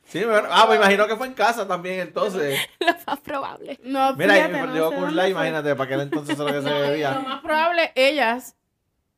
Sí, 0.07 0.25
me- 0.27 0.43
ah, 0.51 0.67
me 0.69 0.77
imagino 0.77 1.07
que 1.07 1.17
fue 1.17 1.27
en 1.27 1.33
casa 1.35 1.67
también, 1.67 2.01
entonces. 2.01 2.59
lo 2.81 2.95
más 3.07 3.21
probable. 3.21 3.79
No, 3.83 4.15
Mira, 4.15 4.35
fíjate, 4.35 4.77
yo 4.77 4.91
no 4.91 5.11
la, 5.11 5.29
imagínate, 5.29 5.75
para 5.75 5.85
aquel 5.87 6.01
entonces 6.03 6.37
lo 6.39 6.47
que 6.47 6.61
se 6.61 6.69
Lo 6.69 6.81
bebía. 6.81 7.13
más 7.27 7.41
probable, 7.41 7.93
ellas 7.95 8.55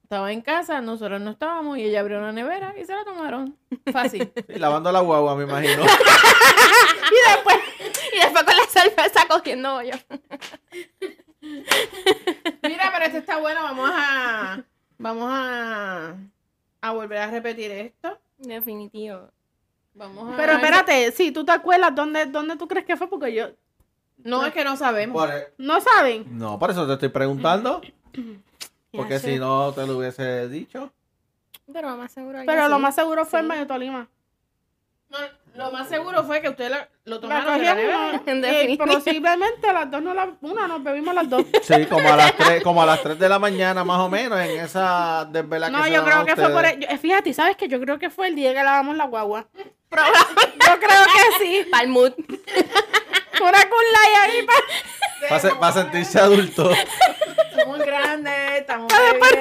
estaban 0.04 0.30
en 0.30 0.40
casa, 0.40 0.80
nosotros 0.80 1.20
no 1.20 1.32
estábamos 1.32 1.78
y 1.78 1.84
ella 1.84 1.98
abrió 2.00 2.18
una 2.18 2.30
nevera 2.30 2.74
y 2.80 2.84
se 2.84 2.94
la 2.94 3.04
tomaron. 3.04 3.56
Fácil. 3.92 4.32
Sí, 4.36 4.58
lavando 4.58 4.92
la 4.92 5.00
guagua, 5.00 5.34
me 5.36 5.44
imagino. 5.44 5.84
Y 7.06 7.30
después, 7.34 7.56
Y 8.14 8.20
después 8.20 8.44
con 8.44 8.56
la 8.56 8.64
cerveza 8.66 9.26
cogiendo 9.28 9.74
hoyo. 9.76 9.94
Mira, 12.62 12.90
pero 12.92 13.04
esto 13.06 13.18
está 13.18 13.38
bueno. 13.38 13.62
Vamos 13.62 13.90
a. 13.92 14.62
Vamos 14.98 15.28
a. 15.30 16.16
A 16.80 16.90
volver 16.92 17.18
a 17.18 17.30
repetir 17.30 17.70
esto. 17.70 18.18
Definitivo. 18.38 19.28
Vamos 19.94 20.32
a. 20.32 20.36
pero 20.36 20.52
espérate, 20.54 21.12
si 21.12 21.30
tú 21.32 21.44
te 21.44 21.52
acuerdas 21.52 21.94
dónde, 21.94 22.26
dónde 22.26 22.56
tú 22.56 22.66
crees 22.68 22.84
que 22.84 22.96
fue, 22.96 23.08
porque 23.08 23.32
yo. 23.34 23.48
No, 24.18 24.44
es 24.46 24.52
que 24.52 24.64
no 24.64 24.76
sabemos. 24.76 25.20
Por- 25.26 25.54
No 25.58 25.80
saben. 25.80 26.26
no, 26.38 26.58
por 26.58 26.70
eso 26.70 26.86
te 26.86 26.94
estoy 26.94 27.08
preguntando. 27.10 27.80
Porque 28.92 29.14
Ya 29.14 29.18
si 29.18 29.38
no 29.40 29.72
te 29.72 29.84
lo 29.88 29.98
hubiese 29.98 30.48
dicho. 30.48 30.92
Pero 31.72 31.90
lo 31.90 31.96
más 31.96 32.12
seguro. 32.12 32.38
algo 32.38 32.46
Pero 32.46 32.68
lo 32.68 32.74
así. 32.76 32.82
más 32.82 32.94
seguro 32.94 33.24
fue 33.26 33.40
en 33.40 33.46
Sí. 33.46 33.48
Mayo 33.48 33.66
Tolima. 33.66 34.08
No, 35.10 35.18
lo 35.54 35.70
más 35.70 35.88
seguro 35.88 36.24
fue 36.24 36.40
que 36.40 36.48
ustedes 36.48 36.70
lo, 36.70 36.76
lo 37.04 37.14
La 37.16 37.20
tomaron 37.20 37.58
de 37.58 37.64
la 37.64 37.74
nevera. 37.74 37.96
cogimos. 37.96 38.20
Eh, 38.26 38.34
definitiva. 38.40 38.86
posiblemente 38.86 39.72
las 39.72 39.90
dos 39.90 40.02
no 40.02 40.14
la. 40.14 40.28
Una 40.40 40.66
nos 40.68 40.82
bebimos 40.82 41.14
las 41.14 41.28
dos. 41.30 41.44
Sí, 41.62 41.86
como 41.86 42.08
a 42.12 42.16
las 42.16 42.36
3, 42.36 42.62
como 42.62 42.82
a 42.82 42.86
las 42.86 43.02
3 43.02 43.18
de 43.18 43.28
la 43.28 43.38
mañana, 43.38 43.84
más 43.84 44.00
o 44.00 44.08
menos, 44.08 44.38
en 44.40 44.60
esa 44.60 45.26
desvela 45.30 45.66
que 45.66 45.72
No, 45.72 45.84
se 45.84 45.92
yo 45.92 46.04
creo 46.04 46.24
que 46.24 46.34
fue 46.36 46.44
ustedes. 46.46 46.56
por. 46.56 46.64
el- 46.66 46.80
yo- 46.90 46.98
Fíjate, 46.98 47.32
¿sabes 47.34 47.56
que 47.56 47.68
Yo 47.68 47.80
creo 47.80 47.98
que 47.98 48.10
fue 48.10 48.28
el 48.28 48.34
día 48.36 48.52
que 48.52 48.62
lavamos 48.62 48.96
la 48.96 49.06
guagua. 49.06 49.46
Yo 49.94 50.80
creo 50.80 51.04
que 51.04 51.44
sí. 51.44 51.66
Mood. 51.86 52.12
Una 53.40 53.58
culay 53.68 54.14
ahí 54.22 54.42
para. 54.46 54.58
Para, 55.28 55.40
se- 55.40 55.54
para 55.56 55.72
sentirse 55.72 56.18
adulto. 56.18 56.70
Estamos 57.50 57.78
grandes, 57.78 58.52
estamos 58.60 58.92
bebiendo, 58.92 59.36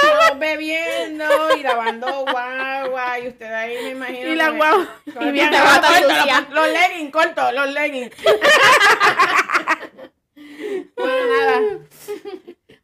estamos 0.00 0.38
bebiendo 0.38 1.56
y 1.56 1.62
lavando 1.62 2.24
guagua. 2.30 3.18
Y 3.20 3.28
usted 3.28 3.52
ahí 3.52 3.76
me 3.84 3.88
imagino. 3.90 4.28
Y 4.28 4.34
la 4.34 4.50
guagua. 4.50 4.88
con 5.14 5.28
Y 5.28 5.32
bien 5.32 5.50
los, 6.50 6.68
leggings, 6.68 7.12
corto, 7.12 7.52
los 7.52 7.70
leggings. 7.72 8.14
bueno, 10.96 11.26
nada. 11.26 11.60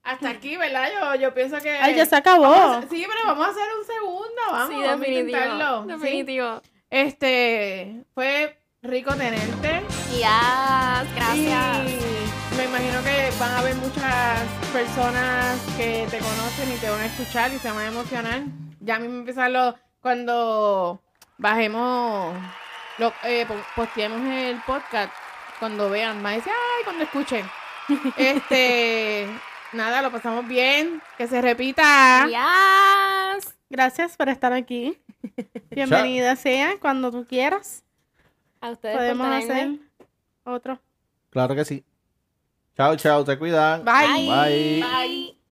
Hasta 0.02 0.28
aquí, 0.28 0.56
¿verdad? 0.56 0.88
Yo, 0.92 1.14
yo 1.20 1.34
pienso 1.34 1.58
que. 1.60 1.70
Ay, 1.70 1.94
ya 1.94 2.04
se 2.06 2.16
acabó. 2.16 2.80
Sí, 2.90 3.06
pero 3.08 3.26
vamos 3.26 3.46
a 3.46 3.50
hacer 3.50 3.64
un 3.78 3.86
segundo. 3.86 4.42
Vamos, 4.50 4.68
Sí, 4.68 4.74
vamos 4.74 4.88
a 4.88 4.96
definitivo. 4.96 5.82
¿sí? 5.82 5.88
Definitivo. 5.88 6.62
Este, 6.90 8.04
fue 8.14 8.58
rico 8.82 9.14
tenerte. 9.14 9.82
Yes, 10.12 11.14
gracias. 11.16 11.90
Y 11.90 12.13
me 12.56 12.64
imagino 12.64 13.02
que 13.02 13.30
van 13.38 13.50
a 13.52 13.58
haber 13.58 13.74
muchas 13.76 14.40
personas 14.72 15.60
que 15.76 16.06
te 16.10 16.18
conocen 16.18 16.72
y 16.72 16.76
te 16.76 16.88
van 16.88 17.00
a 17.00 17.06
escuchar 17.06 17.52
y 17.52 17.58
se 17.58 17.68
van 17.70 17.78
a 17.80 17.86
emocionar. 17.88 18.42
Ya 18.80 18.98
mismo 18.98 19.18
empiezan 19.18 19.52
los, 19.52 19.74
cuando 20.00 21.00
bajemos, 21.38 22.34
lo, 22.98 23.12
eh, 23.24 23.44
po- 23.46 23.54
posteemos 23.74 24.20
el 24.28 24.60
podcast, 24.66 25.12
cuando 25.58 25.90
vean, 25.90 26.22
más 26.22 26.36
decir, 26.36 26.52
ay, 26.52 26.84
cuando 26.84 27.04
escuchen. 27.04 27.44
Este, 28.16 29.26
nada, 29.72 30.00
lo 30.00 30.10
pasamos 30.10 30.46
bien, 30.48 31.02
que 31.18 31.26
se 31.26 31.42
repita. 31.42 32.26
Yes. 32.26 33.54
Gracias 33.68 34.16
por 34.16 34.28
estar 34.28 34.52
aquí. 34.52 34.96
Bienvenida 35.70 36.36
sea 36.36 36.76
cuando 36.80 37.10
tú 37.10 37.26
quieras. 37.26 37.84
A 38.60 38.70
ustedes 38.70 38.96
Podemos 38.96 39.26
hacer 39.26 39.70
otro. 40.44 40.80
Claro 41.30 41.54
que 41.54 41.64
sí. 41.64 41.84
Chao, 42.76 42.96
chao, 42.96 43.24
te 43.24 43.38
cuidan. 43.38 43.84
Bye. 43.84 44.26
Bye. 44.26 44.82
Bye. 44.82 45.34